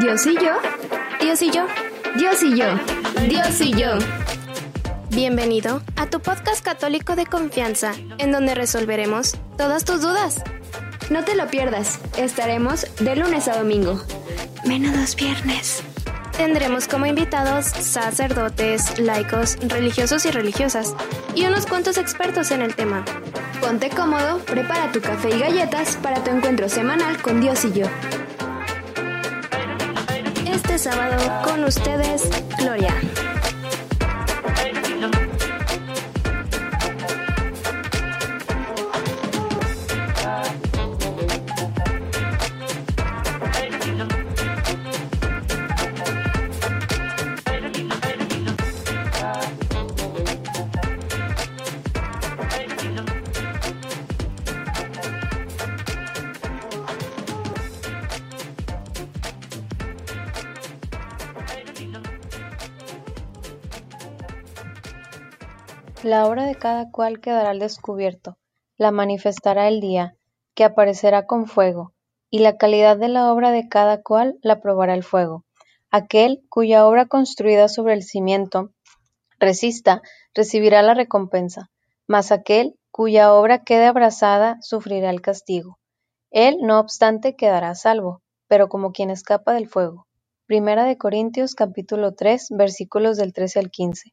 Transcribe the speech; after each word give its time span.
Dios 0.00 0.26
y 0.26 0.34
yo, 0.34 0.52
Dios 1.22 1.40
y 1.40 1.50
yo, 1.50 1.66
Dios 2.16 2.42
y 2.42 2.54
yo. 2.54 2.66
Dios 3.28 3.60
y 3.62 3.72
yo. 3.72 3.92
Bienvenido 5.08 5.80
a 5.96 6.10
tu 6.10 6.20
podcast 6.20 6.62
católico 6.62 7.16
de 7.16 7.24
confianza, 7.24 7.94
en 8.18 8.30
donde 8.30 8.54
resolveremos 8.54 9.38
todas 9.56 9.86
tus 9.86 10.02
dudas. 10.02 10.42
No 11.08 11.24
te 11.24 11.34
lo 11.34 11.48
pierdas, 11.48 11.98
estaremos 12.18 12.86
de 13.00 13.16
lunes 13.16 13.48
a 13.48 13.56
domingo. 13.56 14.02
Menos 14.66 15.16
viernes. 15.16 15.82
Tendremos 16.36 16.88
como 16.88 17.06
invitados 17.06 17.64
sacerdotes, 17.64 18.98
laicos, 18.98 19.56
religiosos 19.62 20.26
y 20.26 20.30
religiosas, 20.30 20.94
y 21.34 21.46
unos 21.46 21.64
cuantos 21.64 21.96
expertos 21.96 22.50
en 22.50 22.60
el 22.60 22.74
tema. 22.74 23.02
Ponte 23.62 23.88
cómodo, 23.88 24.40
prepara 24.40 24.92
tu 24.92 25.00
café 25.00 25.34
y 25.34 25.38
galletas 25.38 25.96
para 26.02 26.22
tu 26.22 26.30
encuentro 26.30 26.68
semanal 26.68 27.22
con 27.22 27.40
Dios 27.40 27.64
y 27.64 27.72
yo. 27.72 27.86
Sábado 30.78 31.16
con 31.42 31.64
ustedes, 31.64 32.28
Gloria. 32.58 32.94
La 66.06 66.24
obra 66.28 66.46
de 66.46 66.54
cada 66.54 66.92
cual 66.92 67.20
quedará 67.20 67.50
al 67.50 67.58
descubierto, 67.58 68.38
la 68.76 68.92
manifestará 68.92 69.66
el 69.66 69.80
día, 69.80 70.14
que 70.54 70.62
aparecerá 70.62 71.26
con 71.26 71.46
fuego, 71.46 71.94
y 72.30 72.38
la 72.38 72.56
calidad 72.56 72.96
de 72.96 73.08
la 73.08 73.32
obra 73.32 73.50
de 73.50 73.68
cada 73.68 74.00
cual 74.04 74.38
la 74.40 74.60
probará 74.60 74.94
el 74.94 75.02
fuego. 75.02 75.44
Aquel 75.90 76.44
cuya 76.48 76.86
obra 76.86 77.06
construida 77.06 77.66
sobre 77.66 77.94
el 77.94 78.04
cimiento 78.04 78.70
resista, 79.40 80.00
recibirá 80.32 80.80
la 80.82 80.94
recompensa, 80.94 81.72
mas 82.06 82.30
aquel 82.30 82.78
cuya 82.92 83.34
obra 83.34 83.64
quede 83.64 83.86
abrasada 83.86 84.58
sufrirá 84.60 85.10
el 85.10 85.20
castigo. 85.20 85.80
Él, 86.30 86.58
no 86.62 86.78
obstante, 86.78 87.34
quedará 87.34 87.74
salvo, 87.74 88.22
pero 88.46 88.68
como 88.68 88.92
quien 88.92 89.10
escapa 89.10 89.54
del 89.54 89.68
fuego. 89.68 90.06
Primera 90.46 90.84
de 90.84 90.98
Corintios 90.98 91.56
capítulo 91.56 92.14
3 92.14 92.50
versículos 92.50 93.16
del 93.16 93.32
13 93.32 93.58
al 93.58 93.72
15. 93.72 94.12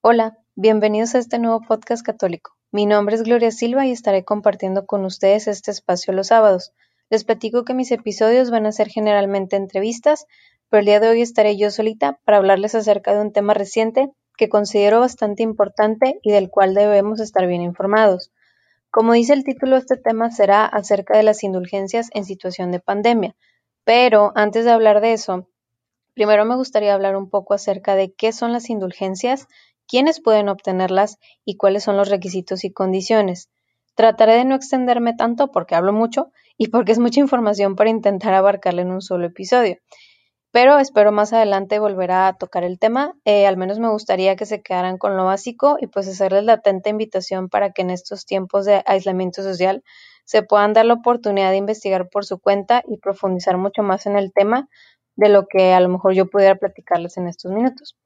Hola, 0.00 0.38
bienvenidos 0.56 1.16
a 1.16 1.18
este 1.18 1.40
nuevo 1.40 1.60
podcast 1.62 2.06
católico. 2.06 2.52
Mi 2.70 2.86
nombre 2.86 3.16
es 3.16 3.24
Gloria 3.24 3.50
Silva 3.50 3.86
y 3.86 3.90
estaré 3.90 4.24
compartiendo 4.24 4.86
con 4.86 5.04
ustedes 5.04 5.48
este 5.48 5.72
espacio 5.72 6.12
los 6.12 6.28
sábados. 6.28 6.72
Les 7.10 7.24
platico 7.24 7.64
que 7.64 7.74
mis 7.74 7.90
episodios 7.90 8.52
van 8.52 8.64
a 8.66 8.70
ser 8.70 8.88
generalmente 8.88 9.56
entrevistas, 9.56 10.26
pero 10.68 10.78
el 10.78 10.86
día 10.86 11.00
de 11.00 11.08
hoy 11.08 11.22
estaré 11.22 11.56
yo 11.56 11.72
solita 11.72 12.20
para 12.24 12.38
hablarles 12.38 12.76
acerca 12.76 13.12
de 13.12 13.20
un 13.20 13.32
tema 13.32 13.52
reciente 13.52 14.12
que 14.36 14.48
considero 14.48 15.00
bastante 15.00 15.42
importante 15.42 16.20
y 16.22 16.30
del 16.30 16.48
cual 16.50 16.74
debemos 16.74 17.18
estar 17.18 17.48
bien 17.48 17.62
informados. 17.62 18.30
Como 18.90 19.12
dice 19.12 19.32
el 19.32 19.42
título, 19.42 19.76
este 19.76 19.96
tema 19.96 20.30
será 20.30 20.66
acerca 20.66 21.16
de 21.16 21.24
las 21.24 21.42
indulgencias 21.42 22.10
en 22.14 22.24
situación 22.24 22.70
de 22.70 22.78
pandemia. 22.78 23.34
Pero 23.82 24.30
antes 24.36 24.64
de 24.64 24.70
hablar 24.70 25.00
de 25.00 25.14
eso, 25.14 25.48
primero 26.14 26.44
me 26.44 26.54
gustaría 26.54 26.94
hablar 26.94 27.16
un 27.16 27.28
poco 27.28 27.54
acerca 27.54 27.96
de 27.96 28.12
qué 28.12 28.30
son 28.32 28.52
las 28.52 28.70
indulgencias 28.70 29.48
quiénes 29.86 30.20
pueden 30.20 30.48
obtenerlas 30.48 31.18
y 31.44 31.56
cuáles 31.56 31.84
son 31.84 31.96
los 31.96 32.08
requisitos 32.08 32.64
y 32.64 32.72
condiciones. 32.72 33.50
Trataré 33.94 34.34
de 34.34 34.44
no 34.44 34.54
extenderme 34.54 35.14
tanto 35.14 35.50
porque 35.52 35.74
hablo 35.74 35.92
mucho 35.92 36.30
y 36.58 36.68
porque 36.68 36.92
es 36.92 36.98
mucha 36.98 37.20
información 37.20 37.76
para 37.76 37.90
intentar 37.90 38.34
abarcarla 38.34 38.82
en 38.82 38.90
un 38.90 39.02
solo 39.02 39.26
episodio. 39.26 39.78
Pero 40.54 40.78
espero 40.78 41.10
más 41.10 41.32
adelante 41.32 41.80
volver 41.80 42.12
a 42.12 42.36
tocar 42.38 42.62
el 42.62 42.78
tema. 42.78 43.14
Eh, 43.24 43.46
al 43.46 43.56
menos 43.56 43.80
me 43.80 43.88
gustaría 43.88 44.36
que 44.36 44.46
se 44.46 44.62
quedaran 44.62 44.98
con 44.98 45.16
lo 45.16 45.24
básico 45.24 45.78
y 45.80 45.88
pues 45.88 46.06
hacerles 46.06 46.44
la 46.44 46.52
atenta 46.54 46.90
invitación 46.90 47.48
para 47.48 47.72
que 47.72 47.82
en 47.82 47.90
estos 47.90 48.24
tiempos 48.24 48.64
de 48.64 48.82
aislamiento 48.86 49.42
social 49.42 49.82
se 50.24 50.44
puedan 50.44 50.72
dar 50.72 50.86
la 50.86 50.94
oportunidad 50.94 51.50
de 51.50 51.56
investigar 51.56 52.08
por 52.08 52.24
su 52.24 52.38
cuenta 52.38 52.84
y 52.86 52.98
profundizar 52.98 53.58
mucho 53.58 53.82
más 53.82 54.06
en 54.06 54.16
el 54.16 54.32
tema 54.32 54.68
de 55.16 55.28
lo 55.28 55.46
que 55.46 55.72
a 55.72 55.80
lo 55.80 55.88
mejor 55.88 56.14
yo 56.14 56.26
pudiera 56.30 56.54
platicarles 56.54 57.16
en 57.16 57.26
estos 57.26 57.50
minutos. 57.50 57.96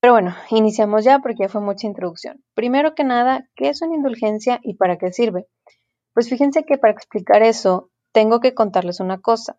Pero 0.00 0.14
bueno, 0.14 0.34
iniciamos 0.48 1.04
ya 1.04 1.18
porque 1.18 1.42
ya 1.42 1.48
fue 1.50 1.60
mucha 1.60 1.86
introducción. 1.86 2.42
Primero 2.54 2.94
que 2.94 3.04
nada, 3.04 3.46
¿qué 3.54 3.68
es 3.68 3.82
una 3.82 3.96
indulgencia 3.96 4.58
y 4.62 4.74
para 4.74 4.96
qué 4.96 5.12
sirve? 5.12 5.46
Pues 6.14 6.30
fíjense 6.30 6.64
que 6.64 6.78
para 6.78 6.92
explicar 6.92 7.42
eso, 7.42 7.90
tengo 8.12 8.40
que 8.40 8.54
contarles 8.54 9.00
una 9.00 9.20
cosa. 9.20 9.58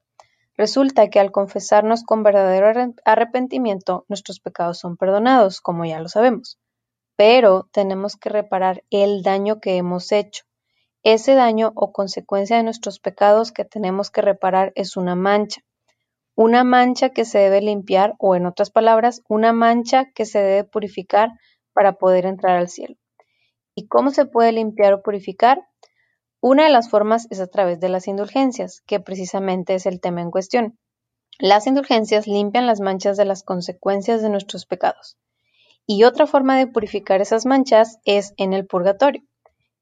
Resulta 0.58 1.10
que 1.10 1.20
al 1.20 1.32
confesarnos 1.32 2.04
con 2.04 2.24
verdadero 2.24 2.94
arrepentimiento, 3.06 4.06
nuestros 4.10 4.40
pecados 4.40 4.80
son 4.80 4.98
perdonados, 4.98 5.62
como 5.62 5.86
ya 5.86 6.00
lo 6.00 6.10
sabemos. 6.10 6.60
Pero 7.16 7.70
tenemos 7.72 8.16
que 8.18 8.30
reparar 8.30 8.84
el 8.90 9.22
daño 9.22 9.60
que 9.60 9.78
hemos 9.78 10.12
hecho. 10.12 10.44
Ese 11.04 11.36
daño 11.36 11.72
o 11.76 11.92
consecuencia 11.92 12.58
de 12.58 12.64
nuestros 12.64 13.00
pecados 13.00 13.52
que 13.52 13.64
tenemos 13.64 14.10
que 14.10 14.22
reparar 14.22 14.72
es 14.76 14.98
una 14.98 15.16
mancha 15.16 15.62
una 16.42 16.64
mancha 16.64 17.10
que 17.10 17.24
se 17.24 17.38
debe 17.38 17.62
limpiar 17.62 18.16
o 18.18 18.36
en 18.36 18.48
otras 18.48 18.72
palabras, 18.72 19.22
una 19.30 19.54
mancha 19.54 20.12
que 20.16 20.26
se 20.26 20.40
debe 20.40 20.64
purificar 20.64 21.30
para 21.72 21.94
poder 21.94 22.26
entrar 22.26 22.58
al 22.58 22.68
cielo. 22.68 22.96
¿Y 23.76 23.88
cómo 23.88 24.10
se 24.10 24.26
puede 24.26 24.52
limpiar 24.52 24.94
o 24.94 25.04
purificar? 25.04 25.62
Una 26.40 26.64
de 26.64 26.72
las 26.72 26.90
formas 26.90 27.28
es 27.30 27.40
a 27.40 27.46
través 27.46 27.80
de 27.80 27.90
las 27.90 28.08
indulgencias, 28.08 28.82
que 28.88 29.00
precisamente 29.00 29.76
es 29.76 29.86
el 29.86 30.02
tema 30.02 30.22
en 30.22 30.32
cuestión. 30.32 30.80
Las 31.38 31.68
indulgencias 31.68 32.26
limpian 32.26 32.66
las 32.66 32.80
manchas 32.80 33.18
de 33.18 33.26
las 33.26 33.44
consecuencias 33.44 34.24
de 34.24 34.30
nuestros 34.30 34.66
pecados. 34.66 35.20
Y 35.86 36.06
otra 36.06 36.26
forma 36.26 36.58
de 36.58 36.66
purificar 36.66 37.22
esas 37.22 37.46
manchas 37.46 38.00
es 38.04 38.34
en 38.38 38.54
el 38.54 38.66
purgatorio. 38.66 39.22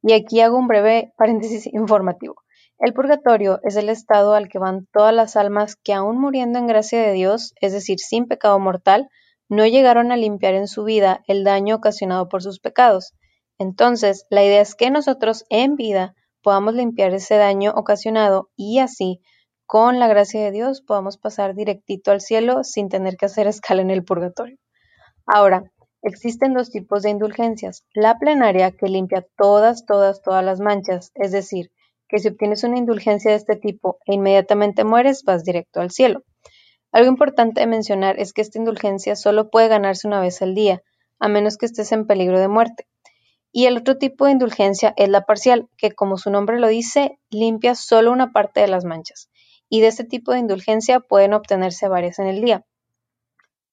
Y 0.01 0.11
aquí 0.11 0.41
hago 0.41 0.57
un 0.57 0.67
breve 0.67 1.13
paréntesis 1.17 1.67
informativo. 1.73 2.35
El 2.79 2.93
purgatorio 2.93 3.59
es 3.63 3.75
el 3.75 3.89
estado 3.89 4.33
al 4.33 4.47
que 4.47 4.57
van 4.57 4.87
todas 4.93 5.13
las 5.13 5.35
almas 5.35 5.75
que 5.75 5.93
aún 5.93 6.17
muriendo 6.17 6.59
en 6.59 6.67
gracia 6.67 7.01
de 7.01 7.11
Dios, 7.11 7.53
es 7.59 7.73
decir, 7.73 7.99
sin 7.99 8.25
pecado 8.25 8.57
mortal, 8.57 9.09
no 9.49 9.67
llegaron 9.67 10.13
a 10.13 10.17
limpiar 10.17 10.53
en 10.53 10.67
su 10.67 10.85
vida 10.85 11.21
el 11.27 11.43
daño 11.43 11.75
ocasionado 11.75 12.29
por 12.29 12.41
sus 12.41 12.61
pecados. 12.61 13.13
Entonces, 13.57 14.25
la 14.29 14.45
idea 14.45 14.61
es 14.61 14.75
que 14.75 14.91
nosotros 14.91 15.43
en 15.49 15.75
vida 15.75 16.15
podamos 16.41 16.73
limpiar 16.73 17.13
ese 17.13 17.35
daño 17.35 17.73
ocasionado 17.75 18.49
y 18.55 18.79
así, 18.79 19.19
con 19.65 19.99
la 19.99 20.07
gracia 20.07 20.41
de 20.41 20.51
Dios, 20.51 20.81
podamos 20.81 21.17
pasar 21.17 21.55
directito 21.55 22.11
al 22.11 22.21
cielo 22.21 22.63
sin 22.63 22.87
tener 22.87 23.17
que 23.17 23.25
hacer 23.25 23.45
escala 23.47 23.81
en 23.81 23.89
el 23.89 24.05
purgatorio. 24.05 24.57
Ahora, 25.25 25.69
existen 26.01 26.53
dos 26.53 26.69
tipos 26.69 27.03
de 27.03 27.09
indulgencias. 27.09 27.83
La 27.93 28.17
plenaria, 28.17 28.71
que 28.71 28.87
limpia 28.87 29.27
todas, 29.35 29.85
todas, 29.85 30.21
todas 30.21 30.45
las 30.45 30.61
manchas, 30.61 31.11
es 31.15 31.33
decir, 31.33 31.71
que 32.09 32.19
si 32.19 32.27
obtienes 32.27 32.63
una 32.63 32.77
indulgencia 32.77 33.31
de 33.31 33.37
este 33.37 33.55
tipo 33.55 33.99
e 34.05 34.15
inmediatamente 34.15 34.83
mueres, 34.83 35.23
vas 35.23 35.45
directo 35.45 35.79
al 35.79 35.91
cielo. 35.91 36.23
Algo 36.91 37.07
importante 37.07 37.61
de 37.61 37.67
mencionar 37.67 38.19
es 38.19 38.33
que 38.33 38.41
esta 38.41 38.57
indulgencia 38.57 39.15
solo 39.15 39.49
puede 39.49 39.67
ganarse 39.67 40.07
una 40.07 40.19
vez 40.19 40.41
al 40.41 40.55
día, 40.55 40.81
a 41.19 41.27
menos 41.27 41.57
que 41.57 41.67
estés 41.67 41.91
en 41.91 42.07
peligro 42.07 42.39
de 42.39 42.47
muerte. 42.47 42.87
Y 43.51 43.65
el 43.65 43.77
otro 43.77 43.97
tipo 43.97 44.25
de 44.25 44.31
indulgencia 44.31 44.93
es 44.97 45.09
la 45.09 45.25
parcial, 45.25 45.69
que 45.77 45.91
como 45.91 46.17
su 46.17 46.31
nombre 46.31 46.59
lo 46.59 46.67
dice, 46.67 47.19
limpia 47.29 47.75
solo 47.75 48.11
una 48.11 48.31
parte 48.31 48.59
de 48.59 48.67
las 48.67 48.85
manchas. 48.85 49.29
Y 49.69 49.81
de 49.81 49.87
este 49.87 50.03
tipo 50.03 50.31
de 50.31 50.39
indulgencia 50.39 50.99
pueden 50.99 51.33
obtenerse 51.33 51.87
varias 51.87 52.17
en 52.17 52.27
el 52.27 52.41
día. 52.41 52.65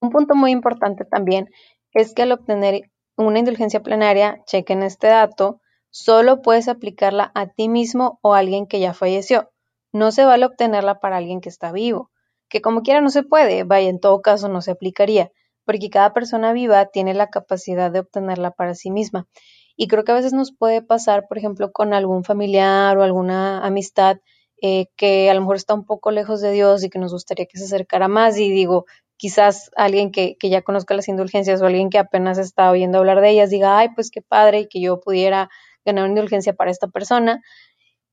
Un 0.01 0.11
punto 0.11 0.35
muy 0.35 0.51
importante 0.51 1.07
también 1.07 1.49
es 1.93 2.13
que 2.13 2.23
al 2.23 2.33
obtener 2.33 2.91
una 3.17 3.39
indulgencia 3.39 3.83
plenaria, 3.83 4.43
chequen 4.45 4.83
este 4.83 5.07
dato, 5.07 5.61
Solo 5.99 6.43
puedes 6.43 6.69
aplicarla 6.69 7.33
a 7.35 7.47
ti 7.47 7.71
mismo 7.71 8.19
o 8.21 8.35
a 8.35 8.41
alguien 8.41 8.67
que 8.67 8.81
ya 8.81 8.93
falleció. 8.93 9.51
No 9.95 10.13
se 10.13 10.27
vale 10.27 10.45
obtenerla 10.45 11.01
para 11.01 11.17
alguien 11.17 11.41
que 11.41 11.49
está 11.49 11.73
vivo, 11.73 12.11
que 12.51 12.61
como 12.61 12.83
quiera 12.83 13.01
no 13.01 13.09
se 13.09 13.23
puede, 13.23 13.65
vaya, 13.65 13.89
en 13.89 13.99
todo 13.99 14.21
caso 14.21 14.51
no 14.51 14.61
se 14.61 14.73
aplicaría, 14.73 15.33
porque 15.65 15.89
cada 15.89 16.13
persona 16.13 16.53
viva 16.53 16.85
tiene 16.85 17.15
la 17.15 17.31
capacidad 17.31 17.91
de 17.91 18.01
obtenerla 18.01 18.51
para 18.51 18.75
sí 18.75 18.91
misma. 18.91 19.27
Y 19.75 19.89
creo 19.89 20.05
que 20.05 20.13
a 20.13 20.17
veces 20.17 20.35
nos 20.35 20.53
puede 20.55 20.83
pasar, 20.83 21.25
por 21.29 21.39
ejemplo, 21.39 21.73
con 21.73 21.95
algún 21.95 22.25
familiar 22.25 22.99
o 22.99 23.03
alguna 23.03 23.65
amistad 23.65 24.19
eh, 24.61 24.89
que 24.97 25.31
a 25.31 25.35
lo 25.35 25.41
mejor 25.41 25.57
está 25.57 25.73
un 25.73 25.87
poco 25.87 26.11
lejos 26.11 26.43
de 26.43 26.53
Dios 26.53 26.85
y 26.85 26.91
que 26.91 26.99
nos 26.99 27.15
gustaría 27.15 27.47
que 27.47 27.57
se 27.57 27.65
acercara 27.65 28.07
más. 28.07 28.39
Y 28.39 28.51
digo, 28.51 28.85
quizás 29.17 29.71
alguien 29.77 30.13
que, 30.13 30.37
que 30.37 30.51
ya 30.51 30.61
conozca 30.61 30.93
las 30.93 31.09
indulgencias 31.09 31.63
o 31.63 31.67
alguien 31.67 31.89
que 31.89 31.99
apenas 31.99 32.37
está 32.37 32.71
oyendo 32.71 32.99
hablar 32.99 33.23
de 33.23 33.31
ellas 33.31 33.49
diga, 33.49 33.79
ay, 33.79 33.89
pues 33.95 34.11
qué 34.11 34.21
padre 34.21 34.61
y 34.61 34.69
que 34.69 34.83
yo 34.83 35.01
pudiera 35.01 35.49
ganar 35.87 36.05
una 36.05 36.13
indulgencia 36.13 36.53
para 36.53 36.71
esta 36.71 36.89
persona. 36.89 37.43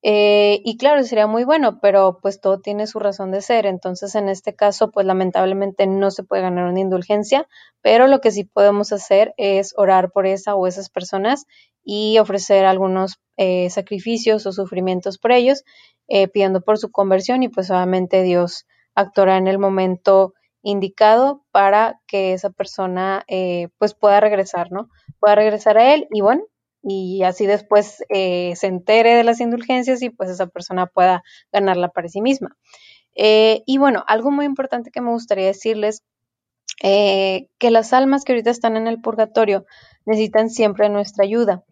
Eh, 0.06 0.60
y 0.64 0.76
claro, 0.76 1.02
sería 1.02 1.26
muy 1.26 1.44
bueno, 1.44 1.80
pero 1.80 2.18
pues 2.20 2.38
todo 2.38 2.60
tiene 2.60 2.86
su 2.86 2.98
razón 2.98 3.30
de 3.30 3.40
ser. 3.40 3.64
Entonces, 3.64 4.14
en 4.14 4.28
este 4.28 4.54
caso, 4.54 4.90
pues 4.90 5.06
lamentablemente 5.06 5.86
no 5.86 6.10
se 6.10 6.22
puede 6.24 6.42
ganar 6.42 6.66
una 6.66 6.80
indulgencia, 6.80 7.48
pero 7.80 8.06
lo 8.06 8.20
que 8.20 8.30
sí 8.30 8.44
podemos 8.44 8.92
hacer 8.92 9.32
es 9.38 9.72
orar 9.78 10.10
por 10.12 10.26
esa 10.26 10.56
o 10.56 10.66
esas 10.66 10.90
personas 10.90 11.46
y 11.82 12.18
ofrecer 12.18 12.66
algunos 12.66 13.14
eh, 13.38 13.70
sacrificios 13.70 14.44
o 14.44 14.52
sufrimientos 14.52 15.16
por 15.16 15.32
ellos, 15.32 15.64
eh, 16.08 16.28
pidiendo 16.28 16.60
por 16.60 16.76
su 16.76 16.90
conversión 16.90 17.42
y 17.42 17.48
pues 17.48 17.70
obviamente 17.70 18.22
Dios 18.22 18.66
actuará 18.94 19.38
en 19.38 19.48
el 19.48 19.58
momento 19.58 20.34
indicado 20.62 21.44
para 21.50 21.98
que 22.06 22.34
esa 22.34 22.50
persona 22.50 23.24
pues 23.78 23.94
pueda 23.94 24.20
regresar, 24.20 24.70
¿no? 24.70 24.88
Pueda 25.18 25.34
regresar 25.34 25.78
a 25.78 25.94
Él 25.94 26.06
y 26.10 26.20
bueno, 26.20 26.42
y 26.86 27.22
así 27.22 27.46
después 27.46 28.04
eh, 28.10 28.54
se 28.56 28.66
entere 28.66 29.14
de 29.14 29.24
las 29.24 29.40
indulgencias 29.40 30.02
y 30.02 30.10
pues 30.10 30.28
esa 30.28 30.46
persona 30.46 30.86
pueda 30.86 31.24
ganarla 31.50 31.88
para 31.88 32.08
sí 32.08 32.20
misma. 32.20 32.56
Eh, 33.14 33.62
y 33.66 33.78
bueno, 33.78 34.04
algo 34.06 34.30
muy 34.30 34.44
importante 34.44 34.90
que 34.90 35.00
me 35.00 35.10
gustaría 35.10 35.46
decirles, 35.46 36.02
eh, 36.82 37.48
que 37.58 37.70
las 37.70 37.92
almas 37.92 38.24
que 38.24 38.32
ahorita 38.32 38.50
están 38.50 38.76
en 38.76 38.86
el 38.86 39.00
purgatorio 39.00 39.64
necesitan 40.04 40.50
siempre 40.50 40.88
nuestra 40.90 41.24
ayuda, 41.24 41.64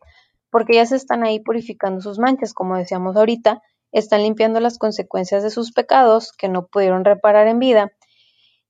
porque 0.51 0.85
se 0.87 0.97
están 0.97 1.25
ahí 1.25 1.41
purificando 1.41 2.01
sus 2.01 2.19
manchas, 2.19 2.55
como 2.55 2.77
decíamos 2.77 3.17
ahorita, 3.17 3.61
están 3.91 4.23
limpiando 4.23 4.61
las 4.61 4.79
consecuencias 4.79 5.43
de 5.43 5.51
sus 5.51 5.73
pecados 5.73 6.33
que 6.33 6.49
no 6.49 6.67
pudieron 6.67 7.05
reparar 7.05 7.49
en 7.49 7.59
vida, 7.59 7.93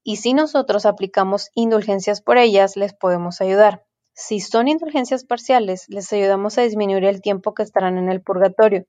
y 0.03 0.17
si 0.17 0.35
nosotros 0.35 0.87
aplicamos 0.87 1.51
indulgencias 1.55 2.21
por 2.23 2.39
ellas, 2.39 2.77
les 2.77 2.93
podemos 2.93 3.41
ayudar. 3.41 3.85
Si 4.15 4.41
son 4.41 4.69
indulgencias 4.69 5.25
parciales, 5.25 5.87
les 5.89 6.13
ayudamos 6.13 6.59
a 6.59 6.63
disminuir 6.63 7.05
el 7.05 7.23
tiempo 7.23 7.55
que 7.55 7.63
estarán 7.63 7.97
en 7.99 8.11
el 8.11 8.23
purgatorio. 8.23 8.87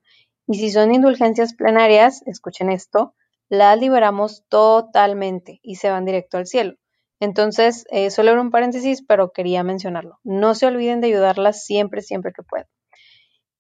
Y 0.47 0.59
si 0.59 0.69
son 0.69 0.93
indulgencias 0.93 1.53
plenarias, 1.53 2.21
escuchen 2.25 2.69
esto, 2.69 3.15
las 3.47 3.79
liberamos 3.79 4.43
totalmente 4.49 5.59
y 5.63 5.75
se 5.75 5.89
van 5.89 6.05
directo 6.05 6.37
al 6.37 6.47
cielo. 6.47 6.75
Entonces, 7.19 7.85
eh, 7.89 8.09
solo 8.09 8.31
era 8.31 8.41
un 8.41 8.51
paréntesis, 8.51 9.01
pero 9.01 9.31
quería 9.31 9.63
mencionarlo. 9.63 10.19
No 10.23 10.55
se 10.55 10.65
olviden 10.65 10.99
de 10.99 11.07
ayudarlas 11.07 11.63
siempre, 11.63 12.01
siempre 12.01 12.33
que 12.33 12.43
puedan. 12.43 12.67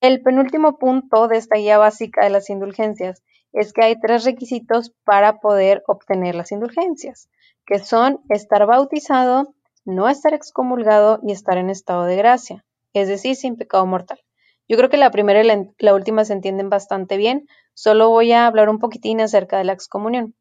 El 0.01 0.21
penúltimo 0.21 0.77
punto 0.77 1.29
de 1.29 1.37
esta 1.37 1.55
guía 1.55 1.77
básica 1.77 2.25
de 2.25 2.29
las 2.29 2.49
indulgencias 2.49 3.23
es 3.53 3.71
que 3.71 3.83
hay 3.83 3.99
tres 3.99 4.25
requisitos 4.25 4.93
para 5.05 5.39
poder 5.39 5.81
obtener 5.87 6.35
las 6.35 6.51
indulgencias, 6.51 7.29
que 7.65 7.79
son 7.79 8.19
estar 8.27 8.65
bautizado, 8.65 9.53
no 9.85 10.09
estar 10.09 10.33
excomulgado 10.33 11.19
y 11.23 11.31
estar 11.31 11.57
en 11.57 11.69
estado 11.69 12.05
de 12.05 12.15
gracia, 12.15 12.65
es 12.93 13.07
decir, 13.07 13.35
sin 13.35 13.55
pecado 13.55 13.85
mortal. 13.85 14.19
Yo 14.67 14.77
creo 14.77 14.89
que 14.89 14.97
la 14.97 15.11
primera 15.11 15.43
y 15.43 15.73
la, 15.77 15.93
última 15.93 16.23
se 16.25 16.33
entienden 16.33 16.69
bastante 16.69 17.17
bien, 17.17 17.47
solo 17.73 18.09
voy 18.09 18.31
a 18.31 18.47
hablar 18.47 18.69
un 18.69 18.79
poquitín 18.79 19.19
acerca 19.19 19.57
de 19.57 19.65
la 19.65 19.73
excomunión. 19.73 20.35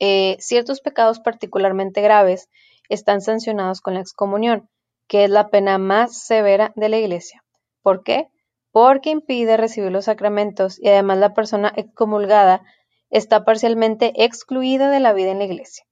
Eh, 0.00 0.36
ciertos 0.40 0.80
pecados 0.80 1.20
particularmente 1.20 2.00
graves 2.00 2.48
están 2.88 3.20
sancionados 3.20 3.80
con 3.80 3.94
la 3.94 4.00
excomunión, 4.00 4.68
que 5.08 5.24
es 5.24 5.30
la 5.30 5.50
pena 5.50 5.78
más 5.78 6.18
severa 6.18 6.72
de 6.74 6.88
la 6.88 6.96
Iglesia. 6.96 7.44
¿Por 7.82 8.02
qué? 8.02 8.28
Porque 8.72 9.10
impide 9.10 9.56
recibir 9.56 9.92
los 9.92 10.06
sacramentos 10.06 10.80
y 10.80 10.88
además 10.88 11.18
la 11.18 11.34
persona 11.34 11.72
excomulgada 11.76 12.62
está 13.10 13.44
parcialmente 13.44 14.12
excluida 14.24 14.90
de 14.90 15.00
la 15.00 15.12
vida 15.12 15.30
en 15.30 15.38
la 15.38 15.44
Iglesia. 15.44 15.84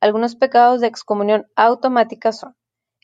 Algunos 0.00 0.36
pecados 0.36 0.80
de 0.80 0.86
excomunión 0.86 1.46
automática 1.56 2.32
son 2.32 2.54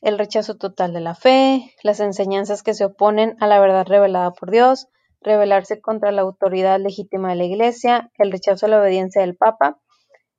el 0.00 0.16
rechazo 0.18 0.56
total 0.56 0.92
de 0.92 1.00
la 1.00 1.14
fe, 1.14 1.74
las 1.82 1.98
enseñanzas 1.98 2.62
que 2.62 2.74
se 2.74 2.84
oponen 2.84 3.36
a 3.40 3.46
la 3.46 3.58
verdad 3.58 3.86
revelada 3.86 4.32
por 4.32 4.50
Dios, 4.50 4.86
rebelarse 5.20 5.80
contra 5.80 6.12
la 6.12 6.22
autoridad 6.22 6.78
legítima 6.78 7.30
de 7.30 7.36
la 7.36 7.44
Iglesia, 7.44 8.10
el 8.18 8.30
rechazo 8.30 8.66
a 8.66 8.68
la 8.68 8.80
obediencia 8.80 9.22
del 9.22 9.36
Papa, 9.36 9.80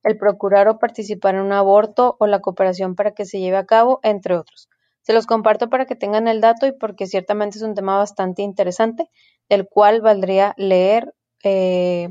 el 0.04 0.18
procurar 0.18 0.68
o 0.70 0.80
participar 0.80 1.36
en 1.36 1.42
un 1.42 1.52
aborto 1.52 2.16
o 2.20 2.28
la 2.28 2.40
cooperación 2.40 2.96
para 2.96 3.12
que 3.12 3.26
se 3.26 3.40
lleve 3.40 3.58
a 3.58 3.66
cabo, 3.66 4.00
entre 4.04 4.38
otros. 4.38 4.70
Se 5.02 5.14
los 5.14 5.26
comparto 5.26 5.70
para 5.70 5.86
que 5.86 5.96
tengan 5.96 6.28
el 6.28 6.42
dato 6.42 6.68
y 6.68 6.72
porque 6.72 7.08
ciertamente 7.08 7.58
es 7.58 7.64
un 7.64 7.76
tema 7.76 7.98
bastante 7.98 8.44
interesante, 8.44 9.10
del 9.50 9.68
cual 9.68 10.02
valdría 10.02 10.54
leer, 10.58 11.14
eh, 11.44 12.10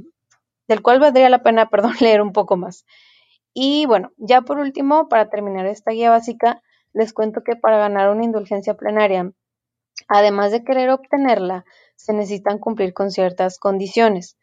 del 0.69 0.83
cual 0.83 1.01
valdría 1.01 1.31
la 1.31 1.43
pena, 1.43 1.69
perdón, 1.71 1.95
leer 2.01 2.21
un 2.21 2.33
poco 2.33 2.57
más. 2.57 2.85
Y 3.55 3.87
bueno, 3.87 4.11
ya 4.19 4.43
por 4.43 4.59
último, 4.59 5.09
para 5.09 5.31
terminar 5.31 5.65
esta 5.67 5.93
guía 5.93 6.11
básica, 6.11 6.61
les 6.93 7.13
cuento 7.13 7.43
que 7.43 7.55
para 7.55 7.79
ganar 7.79 8.11
una 8.11 8.25
indulgencia 8.25 8.75
plenaria, 8.75 9.33
además 10.09 10.51
de 10.51 10.65
querer 10.65 10.91
obtenerla, 10.91 11.65
se 11.95 12.13
necesitan 12.13 12.59
cumplir 12.59 12.93
con 12.93 13.13
ciertas 13.13 13.59
condiciones. 13.59 14.37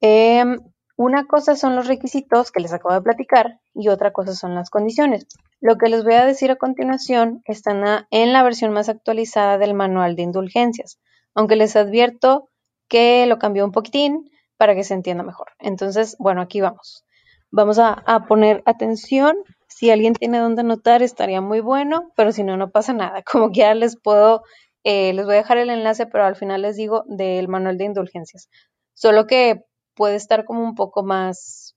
Em, 0.00 0.58
una 0.96 1.26
cosa 1.26 1.54
son 1.54 1.76
los 1.76 1.86
requisitos 1.86 2.50
que 2.50 2.60
les 2.60 2.72
acabo 2.72 2.94
de 2.94 3.02
platicar 3.02 3.60
y 3.72 3.88
otra 3.88 4.12
cosa 4.12 4.34
son 4.34 4.56
las 4.56 4.68
condiciones. 4.68 5.26
Lo 5.60 5.78
que 5.78 5.88
les 5.88 6.02
voy 6.02 6.14
a 6.14 6.26
decir 6.26 6.50
a 6.50 6.56
continuación 6.56 7.42
está 7.44 8.06
en 8.10 8.32
la 8.32 8.42
versión 8.42 8.72
más 8.72 8.88
actualizada 8.88 9.58
del 9.58 9.74
manual 9.74 10.16
de 10.16 10.22
indulgencias, 10.22 10.98
aunque 11.34 11.54
les 11.54 11.76
advierto 11.76 12.50
que 12.88 13.26
lo 13.26 13.38
cambió 13.38 13.64
un 13.64 13.70
poquitín 13.70 14.28
para 14.56 14.74
que 14.74 14.82
se 14.82 14.94
entienda 14.94 15.22
mejor. 15.22 15.52
Entonces, 15.60 16.16
bueno, 16.18 16.40
aquí 16.40 16.60
vamos. 16.60 17.04
Vamos 17.50 17.78
a, 17.78 18.26
poner 18.28 18.62
atención. 18.66 19.36
Si 19.68 19.90
alguien 19.90 20.14
tiene 20.14 20.38
donde 20.38 20.60
anotar, 20.60 21.02
estaría 21.02 21.40
muy 21.40 21.60
bueno, 21.60 22.12
pero 22.16 22.32
si 22.32 22.42
no, 22.42 22.56
no 22.56 22.70
pasa 22.70 22.92
nada. 22.92 23.22
Como 23.30 23.50
que 23.50 23.60
ya 23.60 23.74
les 23.74 23.96
puedo, 23.96 24.42
eh, 24.84 25.12
les 25.12 25.24
voy 25.24 25.34
a 25.34 25.38
dejar 25.38 25.58
el 25.58 25.70
enlace, 25.70 26.06
pero 26.06 26.24
al 26.24 26.36
final 26.36 26.62
les 26.62 26.76
digo 26.76 27.04
del 27.06 27.48
manual 27.48 27.78
de 27.78 27.84
indulgencias. 27.84 28.48
Solo 28.94 29.26
que 29.26 29.64
puede 29.94 30.16
estar 30.16 30.44
como 30.44 30.62
un 30.62 30.74
poco 30.74 31.02
más, 31.02 31.76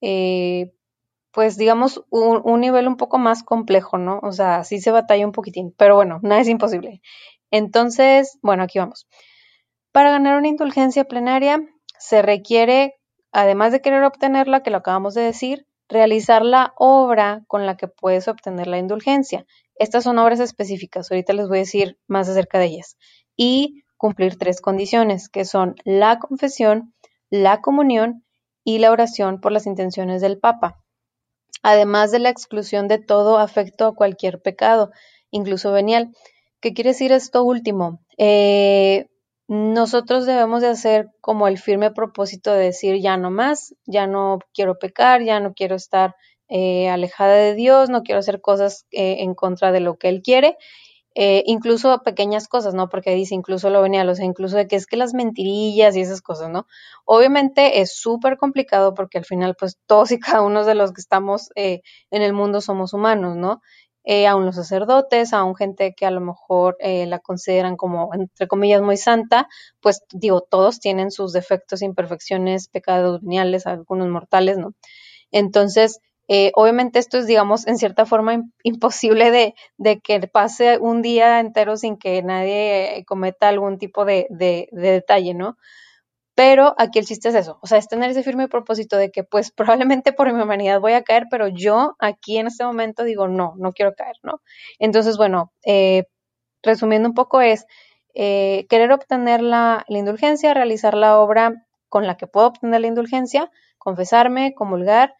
eh, 0.00 0.72
pues 1.32 1.56
digamos, 1.56 2.04
un, 2.10 2.40
un, 2.44 2.60
nivel 2.60 2.88
un 2.88 2.96
poco 2.96 3.18
más 3.18 3.42
complejo, 3.42 3.98
¿no? 3.98 4.20
O 4.22 4.32
sea, 4.32 4.64
sí 4.64 4.80
se 4.80 4.90
batalla 4.90 5.26
un 5.26 5.32
poquitín, 5.32 5.74
pero 5.76 5.96
bueno, 5.96 6.18
nada 6.22 6.40
es 6.40 6.48
imposible. 6.48 7.00
Entonces, 7.50 8.38
bueno, 8.42 8.64
aquí 8.64 8.78
vamos. 8.78 9.06
Para 9.92 10.10
ganar 10.10 10.38
una 10.38 10.48
indulgencia 10.48 11.04
plenaria 11.04 11.60
se 11.98 12.22
requiere 12.22 12.94
además 13.32 13.72
de 13.72 13.80
querer 13.80 14.04
obtenerla, 14.04 14.62
que 14.62 14.70
lo 14.70 14.78
acabamos 14.78 15.14
de 15.14 15.22
decir, 15.22 15.66
realizar 15.88 16.44
la 16.44 16.72
obra 16.76 17.44
con 17.48 17.66
la 17.66 17.76
que 17.76 17.88
puedes 17.88 18.28
obtener 18.28 18.66
la 18.66 18.78
indulgencia. 18.78 19.46
Estas 19.74 20.04
son 20.04 20.18
obras 20.18 20.40
específicas, 20.40 21.10
ahorita 21.10 21.32
les 21.32 21.48
voy 21.48 21.58
a 21.58 21.60
decir 21.60 21.98
más 22.06 22.28
acerca 22.28 22.58
de 22.58 22.66
ellas. 22.66 22.96
Y 23.36 23.82
cumplir 23.96 24.36
tres 24.36 24.60
condiciones, 24.60 25.28
que 25.28 25.44
son 25.44 25.74
la 25.84 26.18
confesión, 26.18 26.94
la 27.30 27.60
comunión 27.60 28.24
y 28.64 28.78
la 28.78 28.90
oración 28.90 29.40
por 29.40 29.52
las 29.52 29.66
intenciones 29.66 30.20
del 30.20 30.38
Papa. 30.38 30.82
Además 31.62 32.10
de 32.10 32.18
la 32.18 32.28
exclusión 32.28 32.88
de 32.88 32.98
todo 32.98 33.38
afecto 33.38 33.86
a 33.86 33.94
cualquier 33.94 34.42
pecado, 34.42 34.90
incluso 35.30 35.72
venial. 35.72 36.10
¿Qué 36.60 36.74
quiere 36.74 36.90
decir 36.90 37.12
esto 37.12 37.44
último? 37.44 38.00
Eh, 38.18 39.06
nosotros 39.54 40.24
debemos 40.24 40.62
de 40.62 40.68
hacer 40.68 41.10
como 41.20 41.46
el 41.46 41.58
firme 41.58 41.90
propósito 41.90 42.54
de 42.54 42.64
decir 42.64 43.02
ya 43.02 43.18
no 43.18 43.30
más, 43.30 43.74
ya 43.84 44.06
no 44.06 44.38
quiero 44.54 44.78
pecar, 44.78 45.22
ya 45.22 45.40
no 45.40 45.52
quiero 45.52 45.76
estar 45.76 46.16
eh, 46.48 46.88
alejada 46.88 47.34
de 47.34 47.54
Dios, 47.54 47.90
no 47.90 48.02
quiero 48.02 48.20
hacer 48.20 48.40
cosas 48.40 48.86
eh, 48.92 49.16
en 49.18 49.34
contra 49.34 49.70
de 49.70 49.80
lo 49.80 49.98
que 49.98 50.08
Él 50.08 50.22
quiere, 50.22 50.56
eh, 51.14 51.42
incluso 51.44 52.02
pequeñas 52.02 52.48
cosas, 52.48 52.72
¿no? 52.72 52.88
Porque 52.88 53.14
dice 53.14 53.34
incluso 53.34 53.68
lo 53.68 53.82
venía, 53.82 54.10
o 54.10 54.14
sea, 54.14 54.24
incluso 54.24 54.56
de 54.56 54.66
que 54.66 54.76
es 54.76 54.86
que 54.86 54.96
las 54.96 55.12
mentirillas 55.12 55.96
y 55.96 56.00
esas 56.00 56.22
cosas, 56.22 56.48
¿no? 56.48 56.66
Obviamente 57.04 57.82
es 57.82 57.94
súper 57.94 58.38
complicado 58.38 58.94
porque 58.94 59.18
al 59.18 59.26
final, 59.26 59.54
pues 59.54 59.78
todos 59.86 60.12
y 60.12 60.18
cada 60.18 60.40
uno 60.40 60.64
de 60.64 60.74
los 60.74 60.92
que 60.92 61.02
estamos 61.02 61.50
en 61.56 61.82
el 62.10 62.32
mundo 62.32 62.62
somos 62.62 62.94
humanos, 62.94 63.36
¿no? 63.36 63.60
Eh, 64.04 64.26
aún 64.26 64.46
los 64.46 64.56
sacerdotes, 64.56 65.32
aún 65.32 65.54
gente 65.54 65.94
que 65.96 66.06
a 66.06 66.10
lo 66.10 66.20
mejor 66.20 66.76
eh, 66.80 67.06
la 67.06 67.18
consideran 67.20 67.76
como, 67.76 68.10
entre 68.14 68.48
comillas, 68.48 68.82
muy 68.82 68.96
santa, 68.96 69.48
pues 69.80 70.02
digo, 70.12 70.40
todos 70.40 70.80
tienen 70.80 71.10
sus 71.10 71.32
defectos, 71.32 71.82
imperfecciones, 71.82 72.68
pecados 72.68 73.20
veniales, 73.22 73.66
algunos 73.66 74.08
mortales, 74.08 74.58
¿no? 74.58 74.74
Entonces, 75.30 76.00
eh, 76.28 76.52
obviamente 76.54 76.98
esto 76.98 77.18
es, 77.18 77.26
digamos, 77.26 77.66
en 77.66 77.78
cierta 77.78 78.06
forma 78.06 78.42
imposible 78.64 79.30
de, 79.30 79.54
de, 79.76 80.00
que 80.00 80.20
pase 80.28 80.78
un 80.78 81.02
día 81.02 81.40
entero 81.40 81.76
sin 81.76 81.96
que 81.96 82.22
nadie 82.22 83.04
cometa 83.06 83.48
algún 83.48 83.78
tipo 83.78 84.04
de 84.04 84.26
detalle, 84.72 85.34
¿no? 85.34 85.56
Pero 86.34 86.74
aquí 86.78 86.98
el 86.98 87.04
chiste 87.04 87.28
es 87.28 87.34
eso, 87.34 87.58
o 87.62 87.66
sea, 87.66 87.78
es 87.78 87.88
tener 87.88 88.10
ese 88.10 88.22
firme 88.22 88.48
propósito 88.48 88.96
de 88.96 89.10
que 89.10 89.22
pues 89.24 89.50
probablemente 89.56 90.12
por 90.12 90.32
mi 90.32 90.40
humanidad 90.40 90.80
voy 90.80 90.92
a 90.94 91.02
caer, 91.02 91.26
pero 91.30 91.48
yo 91.48 91.96
aquí 91.98 92.38
en 92.38 92.46
este 92.46 92.64
momento 92.64 93.04
digo, 93.04 93.28
no, 93.28 93.54
no 93.58 93.72
quiero 93.72 93.94
caer, 93.94 94.16
¿no? 94.22 94.40
Entonces, 94.78 95.16
bueno, 95.16 95.52
eh, 95.66 96.04
resumiendo 96.62 97.08
un 97.08 97.14
poco 97.14 97.40
es 97.40 97.66
eh, 98.14 98.66
querer 98.68 98.92
obtener 98.92 99.42
la, 99.42 99.84
la, 99.88 99.98
indulgencia, 99.98 100.54
realizar 100.54 100.94
la 100.94 101.18
obra 101.18 101.66
con 101.88 102.06
la 102.06 102.16
que 102.16 102.26
puedo 102.26 102.46
obtener 102.48 102.80
la 102.80 102.86
indulgencia, 102.86 103.50
confesarme, 103.78 104.54
comulgar, 104.54 105.14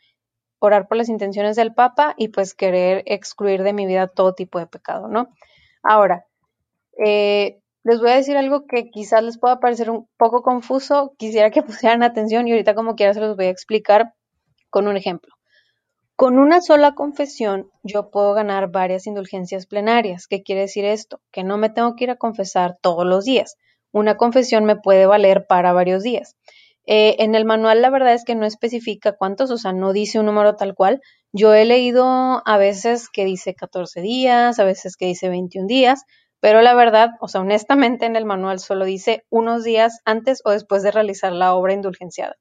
orar 0.58 0.88
por 0.88 0.96
las 0.96 1.08
intenciones 1.08 1.56
del 1.56 1.74
Papa 1.74 2.14
y 2.16 2.28
pues 2.28 2.54
querer 2.54 3.02
excluir 3.06 3.62
de 3.62 3.72
mi 3.72 3.86
vida 3.86 4.08
todo 4.08 4.34
tipo 4.34 4.58
de 4.58 4.66
pecado, 4.66 5.08
¿no? 5.08 5.28
Ahora, 5.82 6.26
eh, 7.04 7.61
les 7.84 8.00
voy 8.00 8.10
a 8.10 8.16
decir 8.16 8.36
algo 8.36 8.66
que 8.66 8.90
quizás 8.90 9.22
les 9.22 9.38
pueda 9.38 9.60
parecer 9.60 9.90
un 9.90 10.08
poco 10.16 10.42
confuso, 10.42 11.14
quisiera 11.18 11.50
que 11.50 11.62
pusieran 11.62 12.02
atención 12.02 12.46
y 12.46 12.52
ahorita 12.52 12.74
como 12.74 12.94
quiera 12.94 13.14
se 13.14 13.20
los 13.20 13.36
voy 13.36 13.46
a 13.46 13.50
explicar 13.50 14.14
con 14.70 14.88
un 14.88 14.96
ejemplo. 14.96 15.32
Con 16.16 16.38
una 16.38 16.60
sola 16.60 16.94
confesión 16.94 17.70
yo 17.82 18.10
puedo 18.10 18.32
ganar 18.34 18.70
varias 18.70 19.06
indulgencias 19.06 19.66
plenarias. 19.66 20.26
¿Qué 20.28 20.42
quiere 20.42 20.62
decir 20.62 20.84
esto? 20.84 21.20
Que 21.32 21.42
no 21.42 21.58
me 21.58 21.70
tengo 21.70 21.96
que 21.96 22.04
ir 22.04 22.10
a 22.10 22.16
confesar 22.16 22.76
todos 22.80 23.04
los 23.04 23.24
días. 23.24 23.56
Una 23.90 24.16
confesión 24.16 24.64
me 24.64 24.76
puede 24.76 25.06
valer 25.06 25.46
para 25.48 25.72
varios 25.72 26.02
días. 26.02 26.36
Eh, 26.86 27.16
en 27.18 27.34
el 27.34 27.44
manual 27.44 27.80
la 27.80 27.90
verdad 27.90 28.14
es 28.14 28.24
que 28.24 28.34
no 28.34 28.46
especifica 28.46 29.12
cuántos, 29.12 29.50
o 29.50 29.56
sea, 29.56 29.72
no 29.72 29.92
dice 29.92 30.20
un 30.20 30.26
número 30.26 30.54
tal 30.56 30.74
cual. 30.74 31.00
Yo 31.32 31.54
he 31.54 31.64
leído 31.64 32.42
a 32.44 32.56
veces 32.58 33.08
que 33.08 33.24
dice 33.24 33.54
14 33.54 34.00
días, 34.00 34.58
a 34.58 34.64
veces 34.64 34.96
que 34.96 35.06
dice 35.06 35.28
21 35.28 35.66
días, 35.66 36.04
pero 36.42 36.60
la 36.60 36.74
verdad, 36.74 37.10
o 37.20 37.28
sea, 37.28 37.40
honestamente 37.40 38.04
en 38.04 38.16
el 38.16 38.24
manual 38.24 38.58
solo 38.58 38.84
dice 38.84 39.24
unos 39.30 39.62
días 39.62 40.00
antes 40.04 40.42
o 40.44 40.50
después 40.50 40.82
de 40.82 40.90
realizar 40.90 41.32
la 41.32 41.54
obra 41.54 41.72
indulgenciada. 41.72 42.34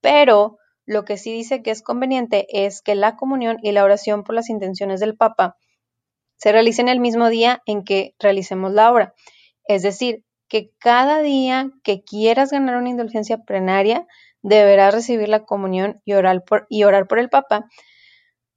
Pero 0.00 0.58
lo 0.86 1.04
que 1.04 1.16
sí 1.16 1.32
dice 1.32 1.60
que 1.60 1.72
es 1.72 1.82
conveniente 1.82 2.46
es 2.52 2.80
que 2.80 2.94
la 2.94 3.16
comunión 3.16 3.56
y 3.60 3.72
la 3.72 3.82
oración 3.82 4.22
por 4.22 4.36
las 4.36 4.50
intenciones 4.50 5.00
del 5.00 5.16
Papa 5.16 5.56
se 6.36 6.52
realicen 6.52 6.88
el 6.88 7.00
mismo 7.00 7.28
día 7.28 7.60
en 7.66 7.82
que 7.82 8.14
realicemos 8.20 8.72
la 8.72 8.92
obra. 8.92 9.14
Es 9.66 9.82
decir, 9.82 10.22
que 10.46 10.70
cada 10.78 11.20
día 11.20 11.70
que 11.82 12.04
quieras 12.04 12.52
ganar 12.52 12.76
una 12.76 12.90
indulgencia 12.90 13.38
plenaria, 13.38 14.06
deberás 14.42 14.94
recibir 14.94 15.28
la 15.28 15.44
comunión 15.44 16.00
y 16.04 16.12
orar 16.12 16.44
por, 16.44 16.66
y 16.68 16.84
orar 16.84 17.08
por 17.08 17.18
el 17.18 17.30
Papa, 17.30 17.64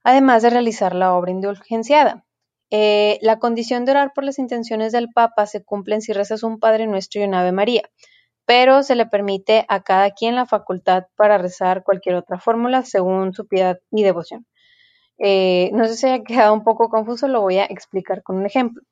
además 0.04 0.44
de 0.44 0.52
realizar 0.52 0.94
la 0.94 1.16
obra 1.16 1.32
indulgenciada. 1.32 2.27
Eh, 2.70 3.18
la 3.22 3.40
condición 3.40 3.86
de 3.86 3.92
orar 3.92 4.12
por 4.14 4.24
las 4.24 4.40
intenciones 4.40 4.92
del 4.92 5.10
Papa 5.14 5.46
se 5.46 5.64
cumple 5.64 6.02
si 6.02 6.14
rezas 6.14 6.44
un 6.44 6.60
Padre 6.60 6.88
Nuestro 6.88 7.22
y 7.22 7.26
un 7.26 7.34
Ave 7.34 7.52
María, 7.52 7.84
pero 8.46 8.84
se 8.84 8.96
le 8.96 9.06
permite 9.06 9.66
a 9.70 9.84
cada 9.84 10.12
quien 10.12 10.36
la 10.36 10.46
facultad 10.46 11.06
para 11.16 11.38
rezar 11.38 11.84
cualquier 11.84 12.16
otra 12.16 12.40
fórmula 12.40 12.84
según 12.84 13.34
su 13.34 13.48
piedad 13.48 13.80
y 13.92 14.04
devoción. 14.04 14.46
Eh, 15.20 15.72
no 15.74 15.88
sé 15.88 15.96
si 15.96 16.08
ha 16.08 16.24
quedado 16.24 16.54
un 16.54 16.64
poco 16.64 16.90
confuso, 16.90 17.28
lo 17.28 17.42
voy 17.42 17.58
a 17.60 17.66
explicar 17.66 18.24
con 18.24 18.38
un 18.38 18.46
ejemplo. 18.46 18.84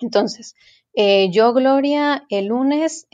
Entonces, 0.00 0.54
eh, 0.94 1.30
yo, 1.30 1.52
Gloria, 1.52 2.24
el 2.30 2.46
lunes, 2.46 3.06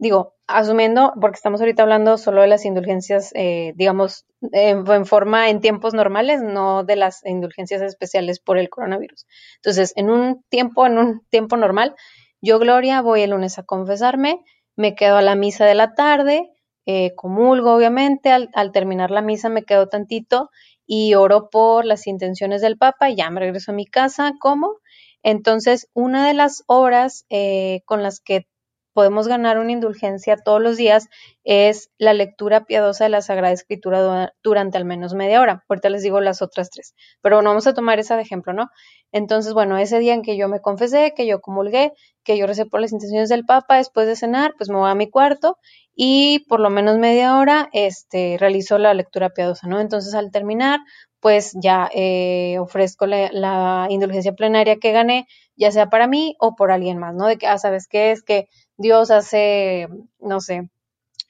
digo, 0.00 0.38
asumiendo, 0.48 1.12
porque 1.20 1.36
estamos 1.36 1.60
ahorita 1.60 1.82
hablando 1.82 2.16
solo 2.16 2.40
de 2.40 2.48
las 2.48 2.64
indulgencias, 2.64 3.32
eh, 3.34 3.74
digamos, 3.76 4.24
en 4.50 5.04
forma 5.04 5.50
en 5.50 5.60
tiempos 5.60 5.92
normales, 5.92 6.42
no 6.42 6.84
de 6.84 6.96
las 6.96 7.24
indulgencias 7.26 7.82
especiales 7.82 8.40
por 8.40 8.56
el 8.56 8.70
coronavirus. 8.70 9.26
Entonces, 9.56 9.92
en 9.94 10.10
un 10.10 10.42
tiempo, 10.48 10.86
en 10.86 10.98
un 10.98 11.20
tiempo 11.28 11.58
normal, 11.58 11.94
yo, 12.40 12.58
Gloria, 12.58 13.02
voy 13.02 13.20
el 13.20 13.30
lunes 13.30 13.58
a 13.58 13.62
confesarme, 13.62 14.42
me 14.74 14.94
quedo 14.94 15.18
a 15.18 15.22
la 15.22 15.34
misa 15.34 15.66
de 15.66 15.74
la 15.74 15.94
tarde, 15.94 16.50
eh, 16.86 17.14
comulgo, 17.14 17.74
obviamente, 17.74 18.30
al, 18.30 18.48
al, 18.54 18.72
terminar 18.72 19.10
la 19.10 19.20
misa 19.20 19.50
me 19.50 19.64
quedo 19.64 19.88
tantito 19.88 20.48
y 20.86 21.14
oro 21.14 21.50
por 21.50 21.84
las 21.84 22.06
intenciones 22.06 22.62
del 22.62 22.78
Papa 22.78 23.10
y 23.10 23.16
ya 23.16 23.28
me 23.28 23.40
regreso 23.40 23.72
a 23.72 23.74
mi 23.74 23.84
casa, 23.84 24.32
como. 24.40 24.76
Entonces, 25.24 25.88
una 25.94 26.26
de 26.26 26.34
las 26.34 26.62
obras 26.66 27.24
eh, 27.30 27.82
con 27.86 28.02
las 28.02 28.20
que 28.20 28.46
podemos 28.98 29.28
ganar 29.28 29.60
una 29.60 29.70
indulgencia 29.70 30.36
todos 30.36 30.60
los 30.60 30.76
días 30.76 31.06
es 31.44 31.88
la 31.98 32.14
lectura 32.14 32.64
piadosa 32.64 33.04
de 33.04 33.10
la 33.10 33.22
Sagrada 33.22 33.54
Escritura 33.54 34.32
durante 34.42 34.76
al 34.76 34.84
menos 34.84 35.14
media 35.14 35.40
hora. 35.40 35.62
Ahorita 35.68 35.88
les 35.88 36.02
digo 36.02 36.20
las 36.20 36.42
otras 36.42 36.68
tres, 36.68 36.96
pero 37.22 37.36
bueno, 37.36 37.50
vamos 37.50 37.68
a 37.68 37.74
tomar 37.74 38.00
esa 38.00 38.16
de 38.16 38.22
ejemplo, 38.22 38.52
¿no? 38.54 38.70
Entonces, 39.12 39.54
bueno, 39.54 39.78
ese 39.78 40.00
día 40.00 40.14
en 40.14 40.22
que 40.22 40.36
yo 40.36 40.48
me 40.48 40.60
confesé, 40.60 41.12
que 41.14 41.28
yo 41.28 41.40
comulgué, 41.40 41.92
que 42.24 42.36
yo 42.36 42.48
recé 42.48 42.66
por 42.66 42.80
las 42.80 42.90
intenciones 42.90 43.28
del 43.28 43.44
Papa 43.44 43.76
después 43.76 44.08
de 44.08 44.16
cenar, 44.16 44.54
pues 44.58 44.68
me 44.68 44.78
voy 44.78 44.90
a 44.90 44.96
mi 44.96 45.08
cuarto 45.08 45.58
y 45.94 46.40
por 46.48 46.58
lo 46.58 46.68
menos 46.68 46.98
media 46.98 47.38
hora 47.38 47.68
este, 47.72 48.36
realizo 48.40 48.78
la 48.78 48.94
lectura 48.94 49.30
piadosa, 49.30 49.68
¿no? 49.68 49.78
Entonces, 49.78 50.12
al 50.14 50.32
terminar, 50.32 50.80
pues 51.20 51.52
ya 51.62 51.88
eh, 51.94 52.58
ofrezco 52.58 53.06
la, 53.06 53.30
la 53.30 53.86
indulgencia 53.90 54.32
plenaria 54.32 54.74
que 54.80 54.90
gané, 54.90 55.28
ya 55.54 55.70
sea 55.70 55.88
para 55.88 56.08
mí 56.08 56.34
o 56.40 56.56
por 56.56 56.72
alguien 56.72 56.98
más, 56.98 57.14
¿no? 57.14 57.28
De 57.28 57.38
que, 57.38 57.46
ah, 57.46 57.58
¿sabes 57.58 57.86
qué? 57.86 58.10
Es 58.10 58.24
que 58.24 58.48
Dios 58.78 59.10
hace, 59.10 59.88
no 60.20 60.40
sé, 60.40 60.70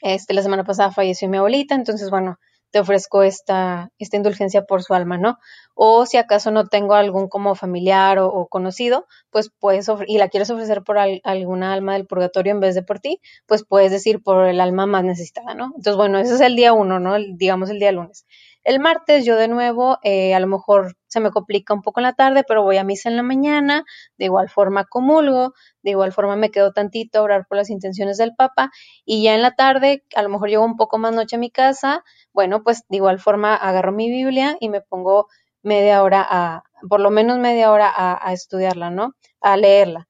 este, 0.03 0.35
la 0.35 0.43
semana 0.43 0.65
pasada 0.65 0.93
falleció 0.93 1.29
mi 1.29 1.39
abuelita, 1.39 1.75
entonces, 1.75 2.11
bueno, 2.11 2.39
te 2.71 2.81
ofrezco 2.81 3.23
esta, 3.23 3.91
esta 3.99 4.17
indulgencia 4.17 4.65
por 4.65 4.83
su 4.83 4.93
alma, 4.95 5.17
¿no? 5.17 5.39
O 5.75 6.05
si 6.07 6.19
acaso 6.19 6.51
no 6.51 6.67
tengo 6.67 6.95
algún 6.95 7.29
como 7.29 7.55
familiar 7.55 8.19
o, 8.19 8.47
conocido, 8.49 9.07
pues 9.31 9.51
puedes 9.59 9.89
y 10.07 10.19
la 10.19 10.29
quieres 10.29 10.51
ofrecer 10.51 10.83
por 10.83 10.99
alguna 10.99 11.73
alma 11.73 11.95
del 11.95 12.07
purgatorio 12.07 12.53
en 12.53 12.61
vez 12.61 12.75
de 12.75 12.83
por 12.83 13.01
ti, 13.01 13.21
pues 13.47 13.65
puedes 13.65 13.91
decir 13.91 14.23
por 14.23 14.47
el 14.47 14.61
alma 14.61 14.87
más 14.87 15.05
necesitada, 15.05 15.55
¿no? 15.55 15.67
Entonces, 15.77 15.97
bueno, 15.97 16.19
ese 16.19 16.35
es 16.35 16.41
el 16.41 16.57
día 16.57 16.73
uno, 16.75 17.01
¿no? 17.01 17.17
digamos 17.19 17.71
el 17.71 17.79
día 17.79 17.93
lunes. 17.93 18.27
El 18.65 18.81
martes 18.81 19.25
yo 19.25 19.37
de 19.37 19.49
nuevo, 19.49 19.99
eh, 20.03 20.35
a 20.35 20.41
lo 20.41 20.47
mejor 20.47 20.97
se 21.07 21.21
me 21.21 21.31
complica 21.31 21.75
un 21.75 21.83
poco 21.83 22.01
en 22.01 22.05
la 22.05 22.13
tarde, 22.13 22.45
pero 22.47 22.63
voy 22.63 22.77
a 22.77 22.85
misa 22.85 23.09
en 23.09 23.17
la 23.17 23.23
mañana, 23.23 23.85
de 24.19 24.27
igual 24.27 24.49
forma 24.49 24.85
comulgo, 24.85 25.55
de 25.83 25.91
igual 25.93 26.13
forma 26.13 26.37
me 26.37 26.51
quedo 26.51 26.73
tantito 26.73 27.19
a 27.19 27.23
orar 27.23 27.47
por 27.49 27.57
las 27.57 27.71
intenciones 27.71 28.19
del 28.19 28.35
Papa 28.37 28.71
y 29.05 29.23
ya 29.23 29.35
en 29.35 29.43
la 29.43 29.53
tarde, 29.53 30.05
a 30.15 30.23
lo 30.23 30.29
mejor 30.29 30.49
llego 30.51 30.65
un 30.65 30.77
poco 30.77 30.99
más 30.99 31.13
noche 31.15 31.37
a 31.37 31.39
mi 31.39 31.51
casa, 31.51 32.05
bueno, 32.33 32.63
pues 32.63 32.85
de 32.89 32.97
igual 32.97 33.19
forma 33.21 33.55
agarro 33.57 33.93
mi 33.93 34.11
Biblia 34.11 34.57
y 34.61 34.69
me 34.69 34.81
pongo 34.83 35.27
media 35.63 36.03
hora 36.03 36.27
a, 36.29 36.63
por 36.89 37.01
lo 37.01 37.11
menos 37.11 37.39
media 37.39 37.71
hora 37.73 37.89
a, 37.95 38.19
a 38.29 38.33
estudiarla, 38.33 38.91
¿no? 38.91 39.15
A 39.41 39.57
leerla. 39.57 40.08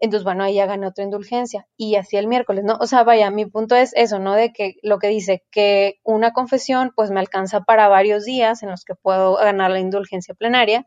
Entonces, 0.00 0.24
bueno, 0.24 0.44
ahí 0.44 0.54
ya 0.54 0.66
gané 0.66 0.86
otra 0.86 1.04
indulgencia. 1.04 1.66
Y 1.76 1.96
así 1.96 2.16
el 2.16 2.26
miércoles, 2.26 2.64
¿no? 2.64 2.76
O 2.80 2.86
sea, 2.86 3.04
vaya, 3.04 3.30
mi 3.30 3.46
punto 3.46 3.76
es 3.76 3.92
eso, 3.94 4.18
¿no? 4.18 4.34
De 4.34 4.52
que 4.52 4.76
lo 4.82 4.98
que 4.98 5.08
dice, 5.08 5.44
que 5.50 6.00
una 6.04 6.32
confesión, 6.32 6.92
pues 6.96 7.10
me 7.10 7.20
alcanza 7.20 7.60
para 7.60 7.88
varios 7.88 8.24
días 8.24 8.62
en 8.62 8.70
los 8.70 8.84
que 8.84 8.94
puedo 8.94 9.36
ganar 9.36 9.70
la 9.70 9.80
indulgencia 9.80 10.34
plenaria. 10.34 10.86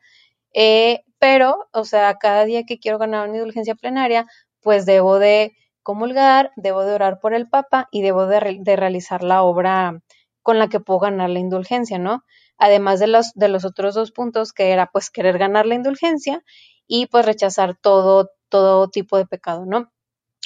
Eh, 0.53 1.01
pero, 1.19 1.67
o 1.73 1.85
sea, 1.85 2.15
cada 2.15 2.45
día 2.45 2.63
que 2.63 2.79
quiero 2.79 2.97
ganar 2.97 3.29
una 3.29 3.37
indulgencia 3.37 3.75
plenaria, 3.75 4.25
pues 4.61 4.85
debo 4.85 5.19
de 5.19 5.53
comulgar, 5.83 6.51
debo 6.55 6.83
de 6.83 6.93
orar 6.93 7.19
por 7.19 7.33
el 7.33 7.47
Papa 7.49 7.87
y 7.91 8.01
debo 8.01 8.25
de, 8.25 8.57
de 8.61 8.75
realizar 8.75 9.23
la 9.23 9.43
obra 9.43 10.01
con 10.41 10.59
la 10.59 10.69
que 10.69 10.79
puedo 10.79 10.99
ganar 10.99 11.29
la 11.29 11.39
indulgencia, 11.39 11.99
¿no? 11.99 12.23
Además 12.57 12.99
de 12.99 13.07
los, 13.07 13.31
de 13.33 13.47
los 13.47 13.65
otros 13.65 13.95
dos 13.95 14.11
puntos, 14.11 14.53
que 14.53 14.71
era 14.71 14.87
pues 14.91 15.09
querer 15.11 15.37
ganar 15.37 15.65
la 15.65 15.75
indulgencia 15.75 16.43
y 16.87 17.07
pues 17.07 17.25
rechazar 17.25 17.75
todo 17.75 18.31
todo 18.53 18.87
tipo 18.87 19.17
de 19.17 19.25
pecado, 19.25 19.65
¿no? 19.65 19.91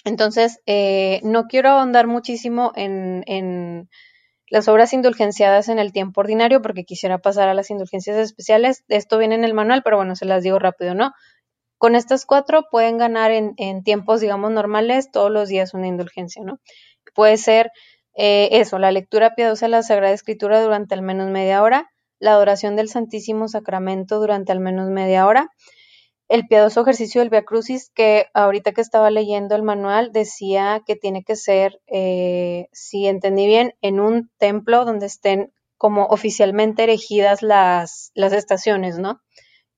Entonces, 0.05 0.61
eh, 0.65 1.19
no 1.23 1.47
quiero 1.47 1.71
ahondar 1.71 2.07
muchísimo 2.07 2.71
en, 2.75 3.25
en, 3.27 3.89
las 4.49 4.69
obras 4.69 4.93
indulgenciadas 4.93 5.67
en 5.67 5.77
el 5.77 5.91
tiempo 5.91 6.21
ordinario 6.21 6.61
porque 6.61 6.85
quisiera 6.85 7.17
pasar 7.17 7.49
a 7.49 7.53
las 7.53 7.69
indulgencias 7.69 8.15
especiales. 8.15 8.85
Esto 8.87 9.17
viene 9.17 9.35
en 9.35 9.43
el 9.43 9.53
manual, 9.53 9.81
pero 9.83 9.97
bueno, 9.97 10.15
se 10.15 10.23
las 10.23 10.41
digo 10.41 10.57
rápido, 10.57 10.93
¿no? 10.93 11.11
Con 11.77 11.95
estas 11.95 12.25
cuatro 12.25 12.63
pueden 12.71 12.97
ganar 12.97 13.31
en, 13.31 13.55
en 13.57 13.83
tiempos, 13.83 14.21
digamos, 14.21 14.51
normales 14.51 15.11
todos 15.11 15.29
los 15.29 15.49
días 15.49 15.73
una 15.73 15.87
indulgencia, 15.87 16.41
¿no? 16.45 16.61
Puede 17.13 17.35
ser 17.35 17.71
eh, 18.15 18.47
eso, 18.53 18.79
la 18.79 18.93
lectura 18.93 19.35
piadosa 19.35 19.65
de 19.65 19.71
la 19.71 19.83
Sagrada 19.83 20.13
Escritura 20.13 20.61
durante 20.61 20.95
al 20.95 21.01
menos 21.01 21.29
media 21.29 21.61
hora, 21.61 21.91
la 22.19 22.31
adoración 22.31 22.77
del 22.77 22.87
Santísimo 22.87 23.49
Sacramento 23.49 24.21
durante 24.21 24.53
al 24.53 24.61
menos 24.61 24.89
media 24.89 25.27
hora, 25.27 25.49
el 26.27 26.47
piadoso 26.47 26.81
ejercicio 26.81 27.21
del 27.21 27.29
Via 27.29 27.43
Crucis, 27.43 27.89
que 27.93 28.25
ahorita 28.33 28.73
que 28.73 28.81
estaba 28.81 29.09
leyendo 29.09 29.55
el 29.55 29.63
manual 29.63 30.11
decía 30.11 30.81
que 30.85 30.95
tiene 30.95 31.23
que 31.23 31.35
ser, 31.35 31.79
eh, 31.87 32.67
si 32.73 33.07
entendí 33.07 33.45
bien, 33.45 33.75
en 33.81 33.99
un 33.99 34.29
templo 34.37 34.83
donde 34.83 35.05
estén 35.05 35.53
como 35.77 36.05
oficialmente 36.07 36.83
erigidas 36.83 37.41
las, 37.41 38.11
las 38.13 38.33
estaciones, 38.33 38.97
¿no? 38.97 39.21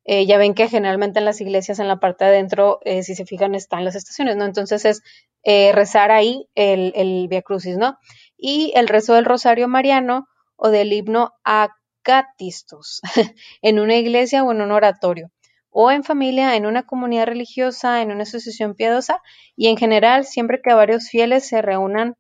Eh, 0.05 0.25
ya 0.25 0.39
ven 0.39 0.55
que 0.55 0.67
generalmente 0.67 1.19
en 1.19 1.25
las 1.25 1.39
iglesias 1.39 1.77
en 1.77 1.87
la 1.87 1.99
parte 1.99 2.25
de 2.25 2.31
adentro, 2.31 2.79
eh, 2.83 3.03
si 3.03 3.13
se 3.13 3.25
fijan, 3.25 3.53
están 3.53 3.85
las 3.85 3.95
estaciones, 3.95 4.35
¿no? 4.37 4.45
Entonces 4.45 4.85
es 4.85 5.03
rezar 5.43 6.11
ahí 6.11 6.47
el, 6.55 6.93
el 6.95 7.27
Via 7.29 7.43
Crucis, 7.43 7.77
¿no? 7.77 7.97
Y 8.37 8.71
el 8.75 8.87
rezo 8.87 9.13
del 9.13 9.25
Rosario 9.25 9.67
Mariano 9.67 10.27
o 10.55 10.69
del 10.69 10.93
himno 10.93 11.33
Acatistus 11.43 13.01
en 13.61 13.79
una 13.79 13.95
iglesia 13.97 14.43
o 14.43 14.51
en 14.51 14.61
un 14.61 14.71
oratorio 14.71 15.29
o 15.71 15.91
en 15.91 16.03
familia, 16.03 16.55
en 16.55 16.65
una 16.65 16.83
comunidad 16.83 17.27
religiosa, 17.27 18.01
en 18.01 18.11
una 18.11 18.23
asociación 18.23 18.75
piadosa 18.75 19.21
y 19.55 19.67
en 19.67 19.77
general 19.77 20.25
siempre 20.25 20.61
que 20.63 20.73
varios 20.73 21.09
fieles 21.09 21.47
se 21.47 21.61
reúnan 21.61 22.15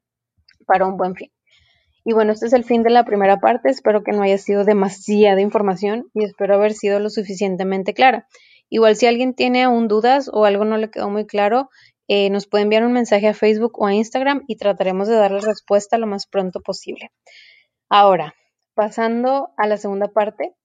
para 0.65 0.85
un 0.85 0.97
buen 0.97 1.15
fin. 1.15 1.31
Y 2.05 2.13
bueno, 2.13 2.31
este 2.31 2.47
es 2.47 2.53
el 2.53 2.63
fin 2.63 2.83
de 2.83 2.89
la 2.89 3.05
primera 3.05 3.37
parte. 3.37 3.69
Espero 3.69 4.03
que 4.03 4.11
no 4.11 4.23
haya 4.23 4.37
sido 4.37 4.63
demasiada 4.63 5.41
información 5.41 6.09
y 6.13 6.23
espero 6.23 6.55
haber 6.55 6.73
sido 6.73 6.99
lo 6.99 7.09
suficientemente 7.09 7.93
clara. 7.93 8.27
Igual 8.69 8.95
si 8.95 9.07
alguien 9.07 9.33
tiene 9.33 9.63
aún 9.63 9.87
dudas 9.87 10.29
o 10.31 10.45
algo 10.45 10.63
no 10.63 10.77
le 10.77 10.91
quedó 10.91 11.09
muy 11.09 11.25
claro, 11.25 11.69
eh, 12.07 12.29
nos 12.29 12.47
puede 12.47 12.63
enviar 12.63 12.83
un 12.83 12.93
mensaje 12.93 13.27
a 13.27 13.33
Facebook 13.33 13.79
o 13.79 13.85
a 13.85 13.93
Instagram 13.93 14.43
y 14.47 14.57
trataremos 14.57 15.07
de 15.07 15.15
darle 15.15 15.41
respuesta 15.41 15.97
lo 15.97 16.07
más 16.07 16.25
pronto 16.27 16.61
posible. 16.61 17.11
Ahora, 17.89 18.35
pasando 18.73 19.49
a 19.57 19.67
la 19.67 19.77
segunda 19.77 20.07
parte, 20.07 20.55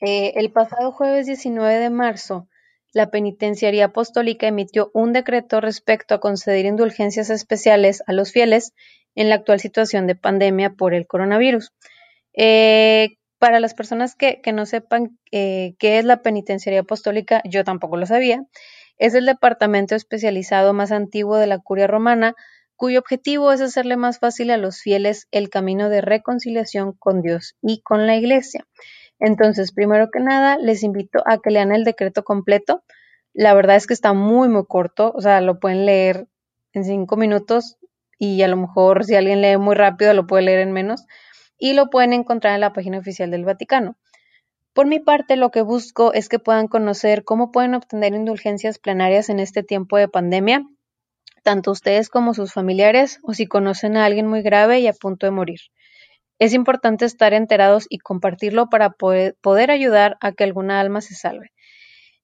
eh, 0.00 0.32
el 0.36 0.52
pasado 0.52 0.92
jueves 0.92 1.26
19 1.26 1.78
de 1.78 1.90
marzo 1.90 2.48
la 2.92 3.10
Penitenciaría 3.10 3.86
Apostólica 3.86 4.46
emitió 4.46 4.90
un 4.92 5.12
decreto 5.12 5.60
respecto 5.60 6.14
a 6.14 6.20
conceder 6.20 6.66
indulgencias 6.66 7.30
especiales 7.30 8.02
a 8.06 8.12
los 8.12 8.32
fieles 8.32 8.74
en 9.14 9.30
la 9.30 9.36
actual 9.36 9.60
situación 9.60 10.06
de 10.06 10.14
pandemia 10.14 10.74
por 10.74 10.92
el 10.92 11.06
coronavirus. 11.06 11.72
Eh, 12.34 13.16
para 13.38 13.60
las 13.60 13.74
personas 13.74 14.14
que, 14.14 14.40
no 14.52 14.66
sepan 14.66 15.18
eh, 15.32 15.74
qué 15.78 15.98
es 15.98 16.04
la 16.04 16.22
Penitenciaría 16.22 16.80
Apostólica, 16.80 17.42
yo 17.44 17.64
tampoco 17.64 17.96
lo 17.96 18.06
sabía, 18.06 18.44
es 18.98 19.14
el 19.14 19.26
departamento 19.26 19.94
especializado 19.94 20.74
más 20.74 20.92
antiguo 20.92 21.38
de 21.38 21.46
la 21.46 21.58
curia 21.58 21.86
romana, 21.86 22.34
cuyo 22.76 23.00
objetivo 23.00 23.52
es 23.52 23.60
hacerle 23.60 23.96
más 23.96 24.18
fácil 24.18 24.50
a 24.50 24.58
los 24.58 24.80
fieles 24.80 25.28
el 25.30 25.48
camino 25.48 25.88
de 25.88 26.02
reconciliación 26.02 26.92
con 26.92 27.22
Dios 27.22 27.56
y 27.62 27.80
con 27.80 28.06
la 28.06 28.16
Iglesia. 28.16 28.66
Entonces, 29.24 29.70
primero 29.70 30.10
que 30.10 30.18
nada, 30.18 30.58
les 30.58 30.82
invito 30.82 31.22
a 31.26 31.38
que 31.38 31.52
lean 31.52 31.70
el 31.70 31.84
decreto 31.84 32.24
completo. 32.24 32.82
La 33.32 33.54
verdad 33.54 33.76
es 33.76 33.86
que 33.86 33.94
está 33.94 34.12
muy, 34.14 34.48
muy 34.48 34.66
corto, 34.66 35.12
o 35.14 35.20
sea, 35.20 35.40
lo 35.40 35.60
pueden 35.60 35.86
leer 35.86 36.26
en 36.72 36.82
cinco 36.82 37.16
minutos 37.16 37.76
y 38.18 38.42
a 38.42 38.48
lo 38.48 38.56
mejor 38.56 39.04
si 39.04 39.14
alguien 39.14 39.40
lee 39.40 39.58
muy 39.58 39.76
rápido 39.76 40.12
lo 40.12 40.26
puede 40.26 40.42
leer 40.42 40.58
en 40.58 40.72
menos 40.72 41.06
y 41.56 41.74
lo 41.74 41.88
pueden 41.88 42.12
encontrar 42.12 42.54
en 42.54 42.62
la 42.62 42.72
página 42.72 42.98
oficial 42.98 43.30
del 43.30 43.44
Vaticano. 43.44 43.96
Por 44.72 44.86
mi 44.86 44.98
parte, 44.98 45.36
lo 45.36 45.50
que 45.50 45.62
busco 45.62 46.12
es 46.12 46.28
que 46.28 46.40
puedan 46.40 46.66
conocer 46.66 47.22
cómo 47.22 47.52
pueden 47.52 47.74
obtener 47.74 48.14
indulgencias 48.14 48.80
plenarias 48.80 49.28
en 49.28 49.38
este 49.38 49.62
tiempo 49.62 49.98
de 49.98 50.08
pandemia, 50.08 50.66
tanto 51.44 51.70
ustedes 51.70 52.08
como 52.08 52.34
sus 52.34 52.52
familiares, 52.52 53.20
o 53.22 53.34
si 53.34 53.46
conocen 53.46 53.96
a 53.96 54.04
alguien 54.04 54.26
muy 54.26 54.42
grave 54.42 54.80
y 54.80 54.88
a 54.88 54.92
punto 54.92 55.26
de 55.26 55.30
morir. 55.30 55.60
Es 56.42 56.54
importante 56.54 57.04
estar 57.04 57.34
enterados 57.34 57.86
y 57.88 57.98
compartirlo 57.98 58.68
para 58.68 58.90
poder, 58.90 59.70
ayudar 59.70 60.16
a 60.20 60.32
que 60.32 60.42
alguna 60.42 60.80
alma 60.80 61.00
se 61.00 61.14
salve. 61.14 61.52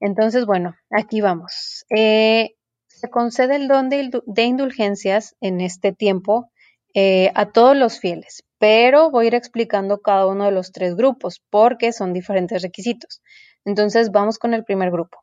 Entonces, 0.01 0.45
bueno, 0.45 0.75
aquí 0.91 1.21
vamos. 1.21 1.87
Eh, 1.89 2.57
se 2.89 3.11
concede 3.11 3.55
el 3.55 3.69
don 3.69 3.89
de, 3.89 4.43
indulgencias 4.43 5.37
en 5.41 5.61
este 5.61 5.93
tiempo 5.93 6.51
eh, 6.95 7.31
a 7.37 7.53
todos 7.53 7.77
los 7.77 8.01
fieles, 8.01 8.43
pero 8.59 9.09
voy 9.13 9.27
a 9.27 9.29
ir 9.29 9.35
explicando 9.37 10.01
cada 10.01 10.27
uno 10.27 10.47
de 10.47 10.51
los 10.51 10.73
tres 10.73 10.97
grupos 10.97 11.41
porque 11.49 11.93
son 11.93 12.13
diferentes 12.13 12.61
requisitos. 12.61 13.23
Entonces, 13.65 14.11
vamos 14.11 14.41
con 14.41 14.53
el 14.53 14.65
primer 14.65 14.91
grupo. 14.91 15.23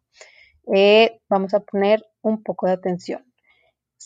Eh, 0.73 1.19
vamos 1.27 1.53
a 1.53 1.59
poner 1.59 2.05
un 2.21 2.43
poco 2.43 2.67
de 2.67 2.71
atención. 2.71 3.24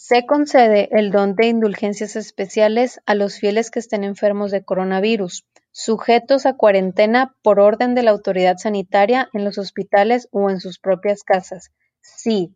Se 0.02 0.26
concede 0.26 0.88
el 0.94 1.12
don 1.12 1.36
de 1.36 1.48
indulgencias 1.48 2.16
especiales 2.16 3.02
a 3.06 3.16
los 3.16 3.38
fieles 3.38 3.70
que 3.70 3.80
estén 3.80 4.06
enfermos 4.06 4.50
de 4.50 4.64
coronavirus, 4.64 5.46
sujetos 5.72 6.46
a 6.46 6.54
cuarentena 6.54 7.36
por 7.44 7.60
orden 7.60 7.96
de 7.96 8.04
la 8.04 8.12
autoridad 8.12 8.56
sanitaria 8.58 9.30
en 9.34 9.44
los 9.44 9.58
hospitales 9.58 10.30
o 10.32 10.50
en 10.50 10.62
sus 10.62 10.80
propias 10.80 11.24
casas. 11.24 11.72
Si, 12.00 12.56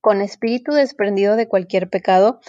con 0.00 0.22
espíritu 0.22 0.72
desprendido 0.72 1.34
de 1.34 1.48
cualquier 1.48 1.90
pecado, 1.90 2.40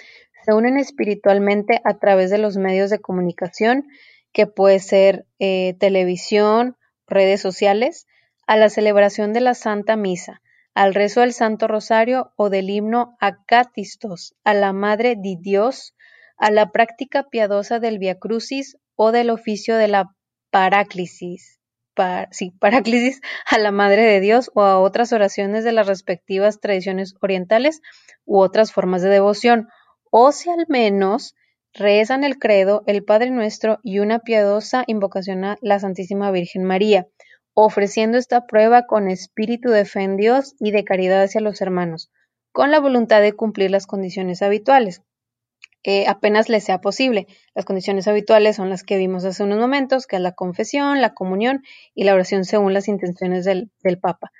se 0.45 0.53
unen 0.53 0.77
espiritualmente 0.77 1.81
a 1.83 1.97
través 1.97 2.29
de 2.29 2.37
los 2.37 2.57
medios 2.57 2.91
de 2.91 3.01
comunicación, 3.01 3.87
que 4.31 4.45
puede 4.45 4.79
ser 4.79 5.25
eh, 5.39 5.75
televisión, 5.79 6.77
redes 7.07 7.41
sociales, 7.41 8.05
a 8.45 8.55
la 8.55 8.69
celebración 8.69 9.33
de 9.33 9.41
la 9.41 9.55
Santa 9.55 9.95
Misa, 9.95 10.41
al 10.73 10.93
rezo 10.93 11.21
del 11.21 11.33
Santo 11.33 11.67
Rosario 11.67 12.31
o 12.35 12.49
del 12.49 12.69
himno 12.69 13.17
Acatistos, 13.19 14.35
a 14.43 14.53
la 14.53 14.73
Madre 14.73 15.15
de 15.15 15.37
Dios, 15.39 15.95
a 16.37 16.51
la 16.51 16.71
práctica 16.71 17.29
piadosa 17.29 17.79
del 17.79 17.99
Via 17.99 18.17
Crucis 18.17 18.77
o 18.95 19.11
del 19.11 19.29
oficio 19.29 19.75
de 19.75 19.87
la 19.87 20.15
Paráclisis, 20.49 21.59
sí, 22.31 22.51
Paráclisis 22.59 23.21
a 23.49 23.57
la 23.57 23.71
Madre 23.71 24.03
de 24.03 24.19
Dios 24.19 24.51
o 24.53 24.61
a 24.61 24.79
otras 24.79 25.13
oraciones 25.13 25.63
de 25.63 25.71
las 25.71 25.87
respectivas 25.87 26.59
tradiciones 26.59 27.15
orientales 27.21 27.81
u 28.25 28.39
otras 28.39 28.71
formas 28.71 29.01
de 29.01 29.09
devoción, 29.09 29.67
o 30.09 30.31
si 30.31 30.49
al 30.49 30.65
menos 30.67 31.35
rezan 31.73 32.23
el 32.23 32.37
credo, 32.37 32.83
el 32.85 33.03
Padre 33.03 33.29
Nuestro 33.29 33.79
y 33.83 33.99
una 33.99 34.19
piadosa 34.19 34.83
invocación 34.87 35.45
a 35.45 35.57
la 35.61 35.79
Santísima 35.79 36.31
Virgen 36.31 36.63
María 36.63 37.07
ofreciendo 37.53 38.17
esta 38.17 38.45
prueba 38.47 38.87
con 38.87 39.09
espíritu 39.09 39.69
de 39.69 39.85
fe 39.85 40.01
en 40.01 40.17
Dios 40.17 40.55
y 40.59 40.71
de 40.71 40.83
caridad 40.83 41.23
hacia 41.23 41.41
los 41.41 41.61
hermanos, 41.61 42.11
con 42.51 42.71
la 42.71 42.79
voluntad 42.79 43.21
de 43.21 43.33
cumplir 43.33 43.71
las 43.71 43.87
condiciones 43.87 44.41
habituales. 44.41 45.01
Eh, 45.83 46.05
apenas 46.07 46.47
les 46.47 46.63
sea 46.63 46.79
posible. 46.79 47.25
Las 47.55 47.65
condiciones 47.65 48.07
habituales 48.07 48.55
son 48.55 48.69
las 48.69 48.83
que 48.83 48.97
vimos 48.97 49.25
hace 49.25 49.43
unos 49.43 49.59
momentos, 49.59 50.05
que 50.05 50.17
es 50.17 50.21
la 50.21 50.33
confesión, 50.33 51.01
la 51.01 51.13
comunión 51.13 51.63
y 51.95 52.03
la 52.03 52.13
oración 52.13 52.45
según 52.45 52.73
las 52.73 52.87
intenciones 52.87 53.45
del, 53.45 53.71
Papa. 53.99 54.31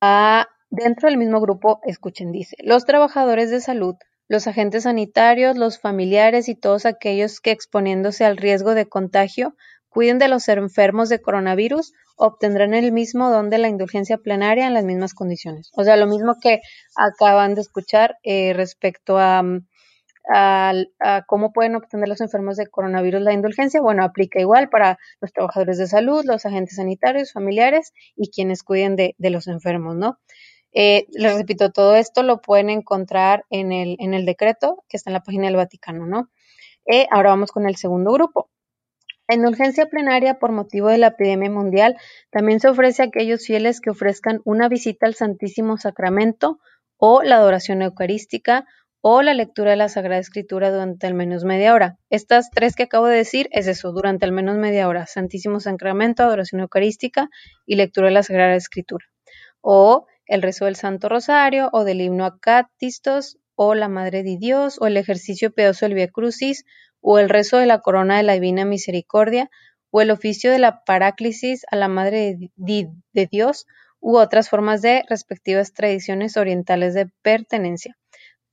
Ah, 0.00 0.48
dentro 0.68 1.08
del 1.08 1.16
mismo 1.16 1.40
grupo, 1.40 1.80
escuchen, 1.84 2.32
dice, 2.32 2.56
los 2.62 2.84
trabajadores 2.84 3.50
de 3.50 3.60
salud, 3.60 3.96
los 4.28 4.46
agentes 4.46 4.84
sanitarios, 4.84 5.56
los 5.56 5.78
familiares 5.78 6.48
y 6.48 6.54
todos 6.54 6.86
aquellos 6.86 7.40
que 7.40 7.50
exponiéndose 7.50 8.24
al 8.24 8.36
riesgo 8.36 8.74
de 8.74 8.86
contagio 8.86 9.56
cuiden 9.92 10.18
de 10.18 10.28
los 10.28 10.48
enfermos 10.48 11.10
de 11.10 11.20
coronavirus, 11.20 11.92
obtendrán 12.16 12.72
el 12.72 12.92
mismo 12.92 13.30
don 13.30 13.50
de 13.50 13.58
la 13.58 13.68
indulgencia 13.68 14.16
plenaria 14.16 14.66
en 14.66 14.74
las 14.74 14.84
mismas 14.84 15.12
condiciones. 15.12 15.70
O 15.74 15.84
sea, 15.84 15.96
lo 15.96 16.06
mismo 16.06 16.36
que 16.40 16.60
acaban 16.96 17.54
de 17.54 17.60
escuchar 17.60 18.16
eh, 18.22 18.54
respecto 18.54 19.16
mm, 19.18 19.66
a, 20.32 20.72
cómo 21.26 21.52
pueden 21.52 21.76
obtener 21.76 22.08
los 22.08 22.22
enfermos 22.22 22.56
de 22.56 22.68
coronavirus 22.68 23.20
la 23.20 23.34
indulgencia. 23.34 23.82
Bueno, 23.82 24.02
aplica 24.02 24.40
igual 24.40 24.70
para 24.70 24.98
los 25.20 25.32
trabajadores 25.32 25.76
de 25.76 25.86
salud, 25.86 26.24
los 26.24 26.46
agentes 26.46 26.76
sanitarios, 26.76 27.32
familiares 27.32 27.92
y 28.16 28.30
quienes 28.30 28.62
cuiden 28.62 28.96
de, 28.96 29.14
los 29.18 29.46
enfermos, 29.46 29.96
¿no? 29.96 30.18
Eh, 30.74 31.04
les 31.10 31.36
repito, 31.36 31.70
todo 31.70 31.96
esto 31.96 32.22
lo 32.22 32.40
pueden 32.40 32.70
encontrar 32.70 33.44
en 33.50 33.72
el, 33.72 33.96
en 33.98 34.14
el 34.14 34.24
decreto 34.24 34.84
que 34.88 34.96
está 34.96 35.10
en 35.10 35.14
la 35.14 35.22
página 35.22 35.46
del 35.46 35.56
Vaticano, 35.56 36.06
¿no? 36.06 36.30
Eh, 36.86 37.06
ahora 37.10 37.30
vamos 37.30 37.52
con 37.52 37.66
el 37.66 37.76
segundo 37.76 38.10
grupo. 38.12 38.48
La 39.32 39.36
indulgencia 39.36 39.86
plenaria 39.86 40.38
por 40.38 40.52
motivo 40.52 40.88
de 40.88 40.98
la 40.98 41.06
epidemia 41.06 41.48
mundial 41.48 41.96
también 42.30 42.60
se 42.60 42.68
ofrece 42.68 43.00
a 43.00 43.06
aquellos 43.06 43.46
fieles 43.46 43.80
que 43.80 43.88
ofrezcan 43.88 44.42
una 44.44 44.68
visita 44.68 45.06
al 45.06 45.14
Santísimo 45.14 45.78
Sacramento 45.78 46.58
o 46.98 47.22
la 47.22 47.36
adoración 47.36 47.80
eucarística 47.80 48.66
o 49.00 49.22
la 49.22 49.32
lectura 49.32 49.70
de 49.70 49.78
la 49.78 49.88
Sagrada 49.88 50.20
Escritura 50.20 50.70
durante 50.70 51.06
al 51.06 51.14
menos 51.14 51.44
media 51.44 51.72
hora. 51.72 51.96
Estas 52.10 52.50
tres 52.50 52.76
que 52.76 52.82
acabo 52.82 53.06
de 53.06 53.16
decir 53.16 53.48
es 53.52 53.68
eso, 53.68 53.92
durante 53.92 54.26
al 54.26 54.32
menos 54.32 54.58
media 54.58 54.86
hora, 54.86 55.06
Santísimo 55.06 55.60
Sacramento, 55.60 56.24
adoración 56.24 56.60
eucarística 56.60 57.30
y 57.64 57.76
lectura 57.76 58.08
de 58.08 58.12
la 58.12 58.22
Sagrada 58.22 58.54
Escritura. 58.54 59.06
O 59.62 60.04
el 60.26 60.42
rezo 60.42 60.66
del 60.66 60.76
Santo 60.76 61.08
Rosario 61.08 61.70
o 61.72 61.84
del 61.84 62.02
himno 62.02 62.26
Acatistos 62.26 63.38
o 63.54 63.74
la 63.74 63.88
Madre 63.88 64.24
de 64.24 64.36
Dios 64.36 64.76
o 64.78 64.86
el 64.86 64.98
ejercicio 64.98 65.54
piadoso 65.54 65.86
del 65.86 65.94
Via 65.94 66.08
Crucis 66.08 66.66
o 67.02 67.18
el 67.18 67.28
rezo 67.28 67.58
de 67.58 67.66
la 67.66 67.80
corona 67.80 68.16
de 68.16 68.22
la 68.22 68.32
Divina 68.32 68.64
Misericordia, 68.64 69.50
o 69.90 70.00
el 70.00 70.10
oficio 70.10 70.50
de 70.50 70.58
la 70.58 70.84
paráclisis 70.84 71.66
a 71.70 71.76
la 71.76 71.88
Madre 71.88 72.38
de, 72.56 73.28
Dios, 73.30 73.66
u 74.00 74.16
otras 74.16 74.48
formas 74.48 74.80
de 74.80 75.04
respectivas 75.08 75.74
tradiciones 75.74 76.38
orientales 76.38 76.94
de 76.94 77.10
pertenencia, 77.20 77.96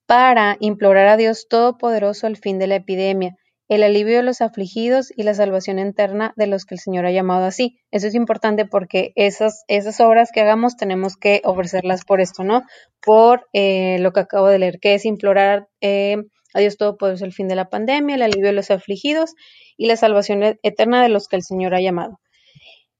para 0.06 0.58
implorar 0.60 1.08
a 1.08 1.18
Dios 1.18 1.48
Todopoderoso 1.48 2.28
el 2.28 2.36
fin 2.36 2.60
de 2.60 2.68
la 2.68 2.76
epidemia, 2.76 3.36
el 3.70 3.84
alivio 3.84 4.18
de 4.18 4.24
los 4.24 4.42
afligidos 4.42 5.14
y 5.16 5.24
la 5.24 5.36
salvación 5.36 5.78
eterna 5.78 6.34
de 6.36 6.48
los 6.48 6.66
que 6.66 6.74
el 6.74 6.80
Señor 6.80 7.06
ha 7.06 7.12
llamado 7.12 7.46
así. 7.46 7.78
Eso 7.92 8.08
es 8.08 8.16
importante 8.16 8.66
porque 8.66 9.14
esas, 9.16 9.64
esas 9.68 10.00
obras 10.02 10.32
que 10.34 10.42
hagamos 10.42 10.76
tenemos 10.76 11.16
que 11.16 11.42
ofrecerlas 11.46 12.04
por 12.04 12.20
esto, 12.20 12.44
¿no? 12.44 12.64
Por 13.00 13.48
eh, 13.54 14.00
lo 14.00 14.12
que 14.12 14.22
acabo 14.22 14.48
de 14.48 14.58
leer, 14.58 14.80
que 14.80 14.96
es 14.96 15.06
implorar 15.06 15.68
eh, 15.82 16.18
a 16.54 16.60
Dios 16.60 16.78
Todopoderoso 16.78 17.26
el 17.26 17.34
fin 17.34 17.48
de 17.48 17.56
la 17.56 17.70
pandemia, 17.70 18.16
el 18.16 18.22
alivio 18.22 18.48
de 18.48 18.54
los 18.54 18.72
afligidos 18.72 19.36
y 19.78 19.88
la 19.88 19.96
salvación 19.96 20.44
eterna 20.64 21.02
de 21.02 21.10
los 21.10 21.28
que 21.28 21.36
el 21.36 21.44
Señor 21.44 21.76
ha 21.76 21.82
llamado. 21.82 22.20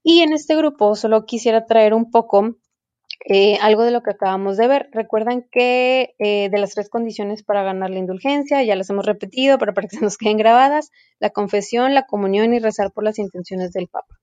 Y 0.02 0.20
en 0.20 0.32
este 0.32 0.56
grupo 0.56 0.94
solo 0.96 1.26
quisiera 1.26 1.66
traer 1.66 1.92
un 1.92 2.10
poco 2.10 2.56
eh, 3.26 3.58
algo 3.60 3.84
de 3.84 3.90
lo 3.90 4.02
que 4.02 4.10
acabamos 4.10 4.56
de 4.56 4.66
ver. 4.66 4.88
Recuerdan 4.92 5.46
que 5.50 6.14
eh, 6.18 6.48
de 6.48 6.58
las 6.58 6.74
tres 6.74 6.88
condiciones 6.88 7.42
para 7.42 7.62
ganar 7.62 7.90
la 7.90 7.98
indulgencia, 7.98 8.62
ya 8.62 8.76
las 8.76 8.88
hemos 8.88 9.04
repetido, 9.04 9.58
pero 9.58 9.74
para 9.74 9.88
que 9.88 9.96
se 9.98 10.04
nos 10.04 10.16
queden 10.16 10.38
grabadas, 10.38 10.90
la 11.18 11.30
confesión, 11.30 11.94
la 11.94 12.06
comunión 12.06 12.54
y 12.54 12.58
rezar 12.58 12.92
por 12.92 13.04
las 13.04 13.18
intenciones 13.18 13.72
del 13.72 13.88
Papa. 13.88 14.18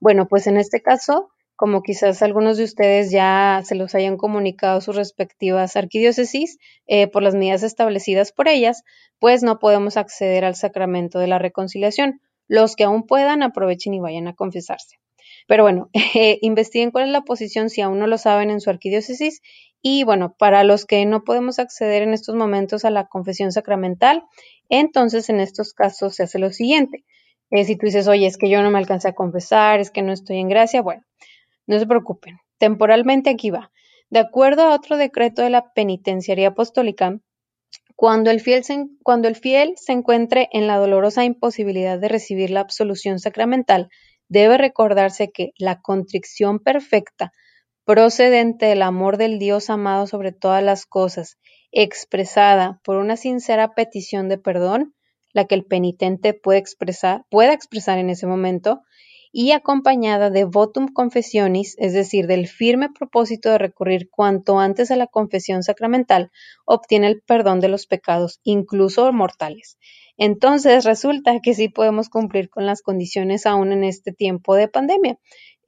Bueno, 0.00 0.26
pues 0.26 0.48
en 0.48 0.56
este 0.56 0.82
caso 0.82 1.30
como 1.56 1.82
quizás 1.82 2.22
algunos 2.22 2.56
de 2.56 2.64
ustedes 2.64 3.10
ya 3.10 3.62
se 3.64 3.74
los 3.74 3.94
hayan 3.94 4.16
comunicado 4.16 4.80
sus 4.80 4.96
respectivas 4.96 5.76
arquidiócesis 5.76 6.58
eh, 6.86 7.06
por 7.06 7.22
las 7.22 7.34
medidas 7.34 7.62
establecidas 7.62 8.32
por 8.32 8.48
ellas, 8.48 8.82
pues 9.18 9.42
no 9.42 9.58
podemos 9.58 9.96
acceder 9.96 10.44
al 10.44 10.56
sacramento 10.56 11.18
de 11.18 11.28
la 11.28 11.38
reconciliación. 11.38 12.20
Los 12.48 12.76
que 12.76 12.84
aún 12.84 13.06
puedan, 13.06 13.42
aprovechen 13.42 13.94
y 13.94 14.00
vayan 14.00 14.26
a 14.28 14.34
confesarse. 14.34 14.96
Pero 15.46 15.62
bueno, 15.62 15.90
eh, 16.14 16.38
investiguen 16.42 16.90
cuál 16.90 17.06
es 17.06 17.10
la 17.10 17.22
posición 17.22 17.70
si 17.70 17.80
aún 17.80 17.98
no 17.98 18.06
lo 18.06 18.18
saben 18.18 18.50
en 18.50 18.60
su 18.60 18.70
arquidiócesis. 18.70 19.40
Y 19.80 20.04
bueno, 20.04 20.34
para 20.38 20.64
los 20.64 20.84
que 20.84 21.04
no 21.06 21.24
podemos 21.24 21.58
acceder 21.58 22.02
en 22.02 22.12
estos 22.12 22.34
momentos 22.34 22.84
a 22.84 22.90
la 22.90 23.06
confesión 23.06 23.52
sacramental, 23.52 24.22
entonces 24.68 25.28
en 25.28 25.40
estos 25.40 25.74
casos 25.74 26.14
se 26.14 26.22
hace 26.22 26.38
lo 26.38 26.52
siguiente. 26.52 27.04
Eh, 27.50 27.64
si 27.64 27.76
tú 27.76 27.86
dices, 27.86 28.08
oye, 28.08 28.26
es 28.26 28.38
que 28.38 28.48
yo 28.48 28.62
no 28.62 28.70
me 28.70 28.78
alcancé 28.78 29.08
a 29.08 29.14
confesar, 29.14 29.80
es 29.80 29.90
que 29.90 30.02
no 30.02 30.12
estoy 30.12 30.38
en 30.38 30.48
gracia, 30.48 30.80
bueno, 30.80 31.02
no 31.66 31.78
se 31.78 31.86
preocupen, 31.86 32.38
temporalmente 32.58 33.30
aquí 33.30 33.50
va. 33.50 33.70
De 34.10 34.18
acuerdo 34.18 34.62
a 34.62 34.74
otro 34.74 34.96
decreto 34.96 35.42
de 35.42 35.50
la 35.50 35.72
Penitenciaría 35.72 36.48
Apostólica, 36.48 37.18
cuando 37.96 38.30
el, 38.30 38.40
fiel 38.40 38.64
se, 38.64 39.92
encuentre 39.92 40.48
en 40.52 40.66
la 40.66 40.76
dolorosa 40.76 41.24
imposibilidad 41.24 41.98
de 41.98 42.08
recibir 42.08 42.50
la 42.50 42.60
absolución 42.60 43.18
sacramental, 43.18 43.88
debe 44.28 44.58
recordarse 44.58 45.30
que 45.30 45.52
la 45.56 45.80
contrición 45.80 46.58
perfecta, 46.58 47.32
procedente 47.84 48.66
del 48.66 48.82
amor 48.82 49.18
del 49.18 49.38
Dios 49.38 49.70
amado 49.70 50.06
sobre 50.06 50.32
todas 50.32 50.62
las 50.62 50.84
cosas, 50.84 51.38
expresada 51.70 52.80
por 52.82 52.96
una 52.96 53.16
sincera 53.16 53.74
petición 53.74 54.28
de 54.28 54.38
perdón, 54.38 54.94
la 55.32 55.46
que 55.46 55.54
el 55.54 55.64
penitente 55.64 56.34
puede 56.34 56.58
expresar, 56.58 57.24
pueda 57.30 57.52
expresar 57.52 57.98
en 57.98 58.10
ese 58.10 58.26
momento, 58.26 58.82
y 59.32 59.52
acompañada 59.52 60.30
de 60.30 60.44
votum 60.44 60.88
confessionis, 60.88 61.74
es 61.78 61.94
decir, 61.94 62.26
del 62.26 62.46
firme 62.46 62.90
propósito 62.90 63.50
de 63.50 63.58
recurrir 63.58 64.10
cuanto 64.10 64.58
antes 64.58 64.90
a 64.90 64.96
la 64.96 65.06
confesión 65.06 65.62
sacramental, 65.62 66.30
obtiene 66.66 67.08
el 67.08 67.22
perdón 67.22 67.60
de 67.60 67.68
los 67.68 67.86
pecados, 67.86 68.40
incluso 68.44 69.10
mortales. 69.12 69.78
Entonces 70.18 70.84
resulta 70.84 71.40
que 71.40 71.54
sí 71.54 71.68
podemos 71.68 72.10
cumplir 72.10 72.50
con 72.50 72.66
las 72.66 72.82
condiciones 72.82 73.46
aún 73.46 73.72
en 73.72 73.82
este 73.82 74.12
tiempo 74.12 74.54
de 74.54 74.68
pandemia. 74.68 75.18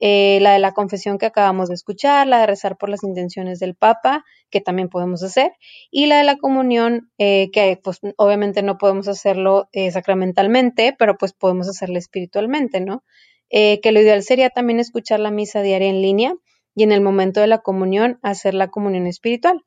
Eh, 0.01 0.39
la 0.41 0.53
de 0.53 0.59
la 0.59 0.73
confesión 0.73 1.17
que 1.17 1.25
acabamos 1.25 1.69
de 1.69 1.75
escuchar, 1.75 2.27
la 2.27 2.39
de 2.39 2.47
rezar 2.47 2.77
por 2.77 2.89
las 2.89 3.03
intenciones 3.03 3.59
del 3.59 3.75
Papa, 3.75 4.25
que 4.49 4.59
también 4.59 4.89
podemos 4.89 5.23
hacer, 5.23 5.53
y 5.89 6.07
la 6.07 6.17
de 6.17 6.25
la 6.25 6.37
comunión, 6.37 7.09
eh, 7.17 7.49
que 7.51 7.79
pues 7.81 8.01
obviamente 8.17 8.61
no 8.61 8.77
podemos 8.77 9.07
hacerlo 9.07 9.69
eh, 9.71 9.91
sacramentalmente, 9.91 10.93
pero 10.99 11.17
pues 11.17 11.31
podemos 11.33 11.69
hacerla 11.69 11.97
espiritualmente, 11.97 12.81
¿no? 12.81 13.03
Eh, 13.49 13.79
que 13.81 13.91
lo 13.91 14.01
ideal 14.01 14.23
sería 14.23 14.49
también 14.49 14.79
escuchar 14.79 15.19
la 15.19 15.31
misa 15.31 15.61
diaria 15.61 15.89
en 15.89 16.01
línea 16.01 16.33
y 16.75 16.83
en 16.83 16.91
el 16.91 17.01
momento 17.01 17.41
de 17.41 17.47
la 17.47 17.59
comunión 17.59 18.19
hacer 18.21 18.53
la 18.53 18.69
comunión 18.69 19.07
espiritual. 19.07 19.63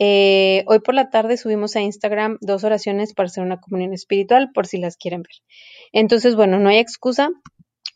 Eh, 0.00 0.64
hoy 0.66 0.78
por 0.78 0.94
la 0.94 1.10
tarde 1.10 1.36
subimos 1.36 1.74
a 1.74 1.80
Instagram 1.80 2.38
dos 2.40 2.62
oraciones 2.64 3.14
para 3.14 3.26
hacer 3.26 3.42
una 3.42 3.60
comunión 3.60 3.92
espiritual 3.92 4.50
por 4.54 4.66
si 4.66 4.78
las 4.78 4.96
quieren 4.96 5.22
ver. 5.22 5.34
Entonces, 5.92 6.36
bueno, 6.36 6.58
no 6.58 6.68
hay 6.68 6.78
excusa 6.78 7.30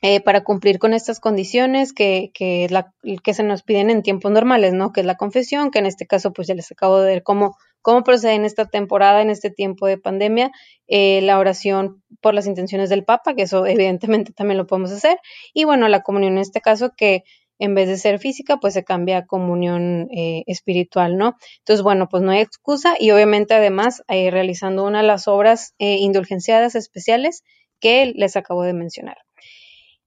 eh, 0.01 0.21
para 0.21 0.43
cumplir 0.43 0.81
con 0.81 0.95
estas 0.95 1.21
condiciones 1.21 1.93
que, 1.93 2.33
que, 2.35 2.67
la, 2.71 2.93
que 3.23 3.35
se 3.35 3.45
nos 3.45 3.63
piden 3.63 3.89
en 3.89 4.03
tiempos 4.03 4.33
normales, 4.33 4.73
¿no? 4.75 4.93
Que 4.93 5.01
es 5.01 5.07
la 5.07 5.17
confesión, 5.17 5.71
que 5.71 5.79
en 5.79 5.87
este 5.87 6.07
caso 6.07 6.33
pues 6.33 6.49
ya 6.49 6.55
les 6.55 6.73
acabo 6.73 7.01
de 7.01 7.07
ver 7.07 7.23
cómo 7.23 7.57
cómo 7.83 8.05
procede 8.05 8.35
en 8.35 8.45
esta 8.45 8.67
temporada, 8.67 9.21
en 9.21 9.31
este 9.31 9.51
tiempo 9.51 9.87
de 9.87 9.99
pandemia, 9.99 10.51
eh, 10.87 11.21
la 11.23 11.39
oración 11.39 12.03
por 12.21 12.33
las 12.35 12.47
intenciones 12.47 12.89
del 12.89 13.05
Papa, 13.05 13.35
que 13.35 13.43
eso 13.43 13.67
evidentemente 13.67 14.33
también 14.33 14.59
lo 14.59 14.67
podemos 14.67 14.93
hacer, 14.93 15.19
y 15.53 15.65
bueno, 15.65 15.89
la 15.89 16.03
comunión 16.03 16.35
en 16.35 16.39
este 16.39 16.61
caso 16.61 16.93
que 16.97 17.25
en 17.59 17.75
vez 17.77 17.87
de 17.87 17.97
ser 17.97 18.19
física, 18.19 18.57
pues 18.57 18.75
se 18.75 18.83
cambia 18.83 19.19
a 19.19 19.27
comunión 19.27 20.09
eh, 20.11 20.43
espiritual, 20.47 21.17
¿no? 21.17 21.37
Entonces, 21.59 21.85
bueno, 21.85 22.09
pues 22.09 22.23
no 22.23 22.33
hay 22.33 22.41
excusa 22.41 22.97
y 22.99 23.13
obviamente 23.13 23.55
además 23.55 24.03
eh, 24.09 24.33
realizando 24.33 24.85
una 24.85 25.03
de 25.03 25.07
las 25.07 25.29
obras 25.29 25.75
indulgenciadas 25.79 26.75
especiales 26.75 27.45
que 27.79 28.15
les 28.17 28.37
acabo 28.37 28.65
de 28.65 28.73
mencionar. 28.73 29.19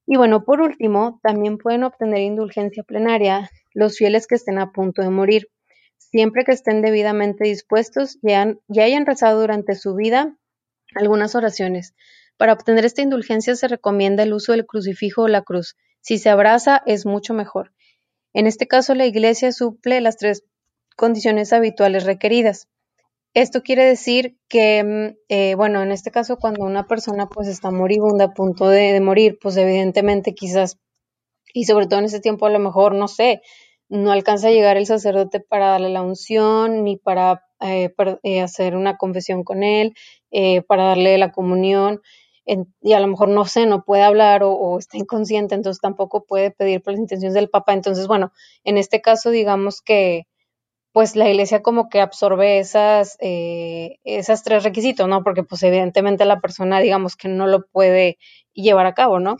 Y 0.06 0.16
bueno, 0.16 0.44
por 0.44 0.60
último, 0.60 1.18
también 1.22 1.56
pueden 1.56 1.82
obtener 1.82 2.20
indulgencia 2.20 2.82
plenaria 2.82 3.50
los 3.72 3.96
fieles 3.96 4.26
que 4.26 4.36
estén 4.36 4.58
a 4.58 4.70
punto 4.70 5.02
de 5.02 5.10
morir 5.10 5.48
siempre 5.98 6.44
que 6.44 6.52
estén 6.52 6.82
debidamente 6.82 7.44
dispuestos 7.44 8.18
y, 8.22 8.32
hayan 8.32 9.06
rezado 9.06 9.40
durante 9.40 9.74
su 9.74 9.94
vida 9.94 10.36
algunas 10.94 11.34
oraciones. 11.34 11.94
Para 12.36 12.52
obtener 12.52 12.84
esta 12.84 13.02
indulgencia 13.02 13.56
se 13.56 13.68
recomienda 13.68 14.22
el 14.22 14.32
uso 14.32 14.52
del 14.52 14.66
crucifijo 14.66 15.22
o 15.22 15.28
la 15.28 15.42
cruz. 15.42 15.76
Si 16.00 16.18
se 16.18 16.30
abraza 16.30 16.82
es 16.86 17.06
mucho 17.06 17.34
mejor. 17.34 17.72
En 18.32 18.46
este 18.46 18.66
caso 18.66 18.94
la 18.94 19.06
Iglesia 19.06 19.52
suple 19.52 20.00
las 20.00 20.16
tres 20.16 20.44
condiciones 20.96 21.52
habituales 21.52 22.04
requeridas. 22.04 22.68
Esto 23.34 23.62
quiere 23.62 23.84
decir 23.84 24.38
que, 24.48 24.82
mm, 24.82 25.18
eh, 25.28 25.54
bueno, 25.56 25.82
en 25.82 25.92
este 25.92 26.10
caso 26.10 26.38
cuando 26.38 26.64
una 26.64 26.86
persona 26.86 27.28
pues 27.28 27.48
está 27.48 27.70
moribunda 27.70 28.26
a 28.26 28.32
punto 28.32 28.68
de, 28.68 28.92
de 28.92 29.00
morir, 29.00 29.38
pues 29.40 29.56
evidentemente 29.58 30.34
quizás, 30.34 30.78
y 31.52 31.64
sobre 31.64 31.86
todo 31.86 31.98
en 31.98 32.06
ese 32.06 32.20
tiempo 32.20 32.46
a 32.46 32.50
lo 32.50 32.58
mejor, 32.58 32.94
no 32.94 33.08
sé, 33.08 33.42
no 33.88 34.12
alcanza 34.12 34.48
a 34.48 34.50
llegar 34.50 34.76
el 34.76 34.86
sacerdote 34.86 35.40
para 35.40 35.68
darle 35.68 35.90
la 35.90 36.02
unción, 36.02 36.84
ni 36.84 36.96
para, 36.96 37.44
eh, 37.60 37.92
eh, 38.22 38.40
hacer 38.40 38.76
una 38.76 38.96
confesión 38.96 39.44
con 39.44 39.62
él, 39.62 39.94
eh, 40.30 40.62
para 40.62 40.84
darle 40.86 41.18
la 41.18 41.32
comunión, 41.32 42.00
y 42.80 42.92
a 42.92 43.00
lo 43.00 43.08
mejor 43.08 43.28
no 43.28 43.44
sé, 43.44 43.66
no 43.66 43.84
puede 43.84 44.04
hablar 44.04 44.42
o, 44.44 44.78
está 44.78 44.98
inconsciente, 44.98 45.56
entonces 45.56 45.80
tampoco 45.80 46.24
puede 46.26 46.52
pedir 46.52 46.80
por 46.80 46.92
las 46.92 47.00
intenciones 47.00 47.34
del 47.34 47.50
Papa. 47.50 47.72
Entonces, 47.72 48.06
bueno, 48.06 48.32
en 48.62 48.78
este 48.78 49.00
caso, 49.00 49.30
digamos 49.30 49.82
que 49.82 50.26
pues 50.92 51.16
la 51.16 51.28
iglesia 51.28 51.62
como 51.62 51.88
que 51.88 52.00
absorbe 52.00 52.58
esas, 52.58 53.18
esas 53.20 54.42
tres 54.44 54.64
requisitos, 54.64 55.08
¿no? 55.08 55.22
Porque 55.24 55.42
pues 55.42 55.62
evidentemente 55.64 56.24
la 56.24 56.40
persona, 56.40 56.80
digamos 56.80 57.16
que 57.16 57.28
no 57.28 57.46
lo 57.48 57.66
puede 57.66 58.18
llevar 58.54 58.86
a 58.86 58.94
cabo, 58.94 59.20
¿no? 59.20 59.36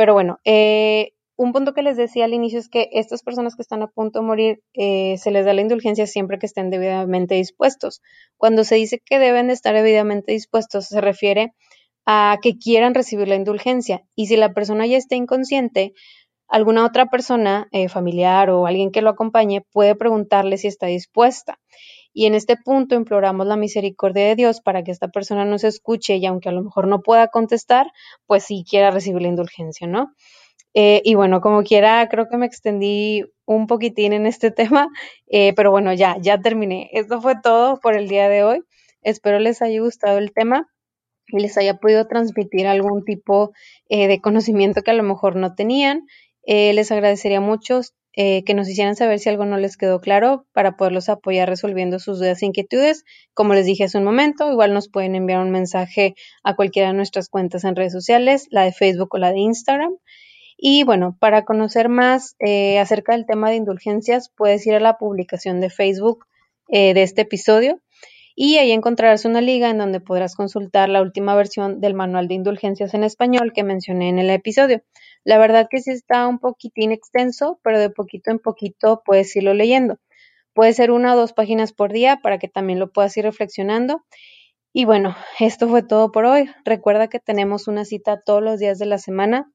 Pero 0.00 0.14
bueno, 0.14 0.38
eh, 0.46 1.12
un 1.42 1.54
punto 1.54 1.72
que 1.72 1.80
les 1.80 1.96
decía 1.96 2.26
al 2.26 2.34
inicio 2.34 2.58
es 2.58 2.68
que 2.68 2.90
estas 2.92 3.22
personas 3.22 3.56
que 3.56 3.62
están 3.62 3.82
a 3.82 3.86
punto 3.86 4.18
de 4.18 4.26
morir 4.26 4.62
eh, 4.74 5.16
se 5.16 5.30
les 5.30 5.46
da 5.46 5.54
la 5.54 5.62
indulgencia 5.62 6.06
siempre 6.06 6.38
que 6.38 6.44
estén 6.44 6.68
debidamente 6.68 7.34
dispuestos. 7.34 8.02
Cuando 8.36 8.62
se 8.62 8.74
dice 8.74 9.00
que 9.02 9.18
deben 9.18 9.46
de 9.46 9.54
estar 9.54 9.74
debidamente 9.74 10.32
dispuestos, 10.32 10.88
se 10.88 11.00
refiere 11.00 11.54
a 12.04 12.36
que 12.42 12.58
quieran 12.58 12.92
recibir 12.92 13.26
la 13.26 13.36
indulgencia. 13.36 14.04
Y 14.14 14.26
si 14.26 14.36
la 14.36 14.52
persona 14.52 14.86
ya 14.86 14.98
está 14.98 15.16
inconsciente, 15.16 15.94
alguna 16.46 16.84
otra 16.84 17.06
persona, 17.06 17.68
eh, 17.72 17.88
familiar 17.88 18.50
o 18.50 18.66
alguien 18.66 18.90
que 18.90 19.00
lo 19.00 19.08
acompañe, 19.08 19.62
puede 19.72 19.94
preguntarle 19.94 20.58
si 20.58 20.66
está 20.66 20.88
dispuesta. 20.88 21.58
Y 22.12 22.26
en 22.26 22.34
este 22.34 22.58
punto 22.62 22.96
imploramos 22.96 23.46
la 23.46 23.56
misericordia 23.56 24.26
de 24.26 24.36
Dios 24.36 24.60
para 24.60 24.82
que 24.82 24.90
esta 24.90 25.08
persona 25.08 25.46
nos 25.46 25.64
escuche 25.64 26.16
y 26.16 26.26
aunque 26.26 26.50
a 26.50 26.52
lo 26.52 26.62
mejor 26.62 26.86
no 26.86 27.00
pueda 27.00 27.28
contestar, 27.28 27.86
pues 28.26 28.44
sí 28.44 28.62
quiera 28.68 28.90
recibir 28.90 29.22
la 29.22 29.28
indulgencia, 29.28 29.86
¿no? 29.86 30.12
Eh, 30.74 31.02
y 31.04 31.14
bueno, 31.14 31.40
como 31.40 31.62
quiera, 31.62 32.08
creo 32.08 32.28
que 32.28 32.36
me 32.36 32.46
extendí 32.46 33.24
un 33.44 33.66
poquitín 33.66 34.12
en 34.12 34.26
este 34.26 34.50
tema, 34.50 34.88
eh, 35.28 35.52
pero 35.54 35.70
bueno, 35.70 35.92
ya, 35.92 36.16
ya 36.20 36.40
terminé. 36.40 36.90
Esto 36.92 37.20
fue 37.20 37.34
todo 37.42 37.80
por 37.80 37.96
el 37.96 38.08
día 38.08 38.28
de 38.28 38.44
hoy. 38.44 38.62
Espero 39.02 39.38
les 39.38 39.62
haya 39.62 39.80
gustado 39.80 40.18
el 40.18 40.32
tema 40.32 40.68
y 41.28 41.40
les 41.40 41.56
haya 41.56 41.74
podido 41.78 42.06
transmitir 42.06 42.66
algún 42.66 43.04
tipo 43.04 43.52
eh, 43.88 44.08
de 44.08 44.20
conocimiento 44.20 44.82
que 44.82 44.90
a 44.90 44.94
lo 44.94 45.02
mejor 45.02 45.36
no 45.36 45.54
tenían. 45.54 46.06
les 46.46 46.90
agradecería 46.90 47.40
mucho 47.40 47.80
que 48.12 48.54
nos 48.54 48.68
hicieran 48.68 48.96
saber 48.96 49.20
si 49.20 49.28
algo 49.28 49.44
no 49.44 49.56
les 49.56 49.76
quedó 49.76 50.00
claro 50.00 50.46
para 50.52 50.76
poderlos 50.76 51.08
apoyar 51.08 51.48
resolviendo 51.48 51.98
sus 51.98 52.18
dudas 52.18 52.42
e 52.42 52.46
inquietudes. 52.46 53.04
Como 53.34 53.54
les 53.54 53.64
dije 53.64 53.84
hace 53.84 53.98
un 53.98 54.04
momento, 54.04 54.50
igual 54.50 54.74
nos 54.74 54.88
pueden 54.90 55.14
enviar 55.14 55.40
un 55.40 55.50
mensaje 55.50 56.14
a 56.42 56.56
cualquiera 56.56 56.88
de 56.88 56.94
nuestras 56.94 57.28
cuentas 57.28 57.64
en 57.64 57.76
redes 57.76 57.92
sociales, 57.92 58.46
la 58.50 58.64
de 58.64 58.72
Facebook 58.72 59.14
o 59.14 59.18
la 59.18 59.32
de 59.32 59.38
Instagram. 59.38 59.92
Y 60.62 60.84
bueno, 60.84 61.16
para 61.18 61.46
conocer 61.46 61.88
más 61.88 62.36
eh, 62.38 62.78
acerca 62.78 63.12
del 63.12 63.24
tema 63.24 63.48
de 63.48 63.56
indulgencias, 63.56 64.28
puedes 64.28 64.66
ir 64.66 64.74
a 64.74 64.80
la 64.80 64.98
publicación 64.98 65.58
de 65.58 65.70
Facebook 65.70 66.26
eh, 66.68 66.92
de 66.92 67.02
este 67.02 67.22
episodio 67.22 67.80
y 68.36 68.58
ahí 68.58 68.70
encontrarás 68.70 69.24
una 69.24 69.40
liga 69.40 69.70
en 69.70 69.78
donde 69.78 70.00
podrás 70.00 70.36
consultar 70.36 70.90
la 70.90 71.00
última 71.00 71.34
versión 71.34 71.80
del 71.80 71.94
manual 71.94 72.28
de 72.28 72.34
indulgencias 72.34 72.92
en 72.92 73.04
español 73.04 73.54
que 73.54 73.64
mencioné 73.64 74.10
en 74.10 74.18
el 74.18 74.28
episodio. 74.28 74.82
La 75.24 75.38
verdad 75.38 75.66
que 75.70 75.80
sí 75.80 75.92
está 75.92 76.28
un 76.28 76.38
poquitín 76.38 76.92
extenso, 76.92 77.58
pero 77.62 77.78
de 77.80 77.88
poquito 77.88 78.30
en 78.30 78.38
poquito 78.38 79.00
puedes 79.02 79.34
irlo 79.36 79.54
leyendo. 79.54 79.96
Puede 80.52 80.74
ser 80.74 80.90
una 80.90 81.14
o 81.14 81.16
dos 81.16 81.32
páginas 81.32 81.72
por 81.72 81.90
día 81.90 82.20
para 82.22 82.38
que 82.38 82.48
también 82.48 82.78
lo 82.78 82.92
puedas 82.92 83.16
ir 83.16 83.24
reflexionando. 83.24 84.04
Y 84.74 84.84
bueno, 84.84 85.16
esto 85.38 85.68
fue 85.70 85.82
todo 85.82 86.12
por 86.12 86.26
hoy. 86.26 86.50
Recuerda 86.66 87.08
que 87.08 87.18
tenemos 87.18 87.66
una 87.66 87.86
cita 87.86 88.20
todos 88.20 88.42
los 88.42 88.58
días 88.58 88.78
de 88.78 88.84
la 88.84 88.98
semana 88.98 89.50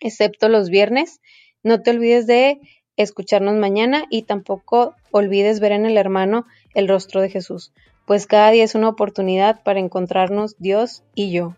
excepto 0.00 0.48
los 0.48 0.70
viernes. 0.70 1.20
No 1.62 1.82
te 1.82 1.90
olvides 1.90 2.26
de 2.26 2.60
escucharnos 2.96 3.54
mañana 3.54 4.04
y 4.10 4.22
tampoco 4.22 4.94
olvides 5.10 5.60
ver 5.60 5.72
en 5.72 5.86
el 5.86 5.96
hermano 5.96 6.46
el 6.74 6.88
rostro 6.88 7.20
de 7.20 7.30
Jesús, 7.30 7.72
pues 8.06 8.26
cada 8.26 8.50
día 8.50 8.64
es 8.64 8.74
una 8.74 8.88
oportunidad 8.88 9.62
para 9.62 9.80
encontrarnos 9.80 10.56
Dios 10.58 11.02
y 11.14 11.32
yo. 11.32 11.56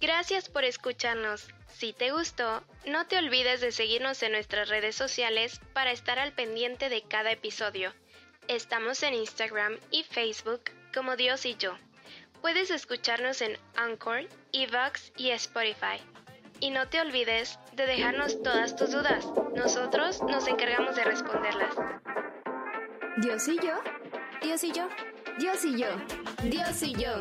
Gracias 0.00 0.48
por 0.48 0.64
escucharnos. 0.64 1.48
Si 1.68 1.92
te 1.92 2.10
gustó, 2.10 2.62
no 2.86 3.06
te 3.06 3.18
olvides 3.18 3.60
de 3.60 3.72
seguirnos 3.72 4.22
en 4.22 4.32
nuestras 4.32 4.68
redes 4.68 4.94
sociales 4.94 5.60
para 5.72 5.92
estar 5.92 6.18
al 6.18 6.32
pendiente 6.32 6.88
de 6.88 7.02
cada 7.02 7.32
episodio. 7.32 7.92
Estamos 8.48 9.02
en 9.02 9.14
Instagram 9.14 9.76
y 9.90 10.04
Facebook 10.04 10.62
como 10.94 11.16
Dios 11.16 11.44
y 11.44 11.56
yo. 11.56 11.76
Puedes 12.46 12.70
escucharnos 12.70 13.42
en 13.42 13.58
Anchor, 13.74 14.20
Evox 14.52 15.10
y 15.16 15.30
Spotify. 15.30 16.00
Y 16.60 16.70
no 16.70 16.86
te 16.86 17.00
olvides 17.00 17.58
de 17.72 17.86
dejarnos 17.86 18.40
todas 18.40 18.76
tus 18.76 18.92
dudas. 18.92 19.26
Nosotros 19.56 20.22
nos 20.22 20.46
encargamos 20.46 20.94
de 20.94 21.02
responderlas. 21.02 21.74
Dios 23.16 23.48
y 23.48 23.56
yo, 23.56 23.80
Dios 24.40 24.62
y 24.62 24.70
yo, 24.70 24.88
Dios 25.40 25.64
y 25.64 25.76
yo, 25.76 25.88
Dios 26.44 26.82
y 26.84 26.94
yo. 26.94 27.18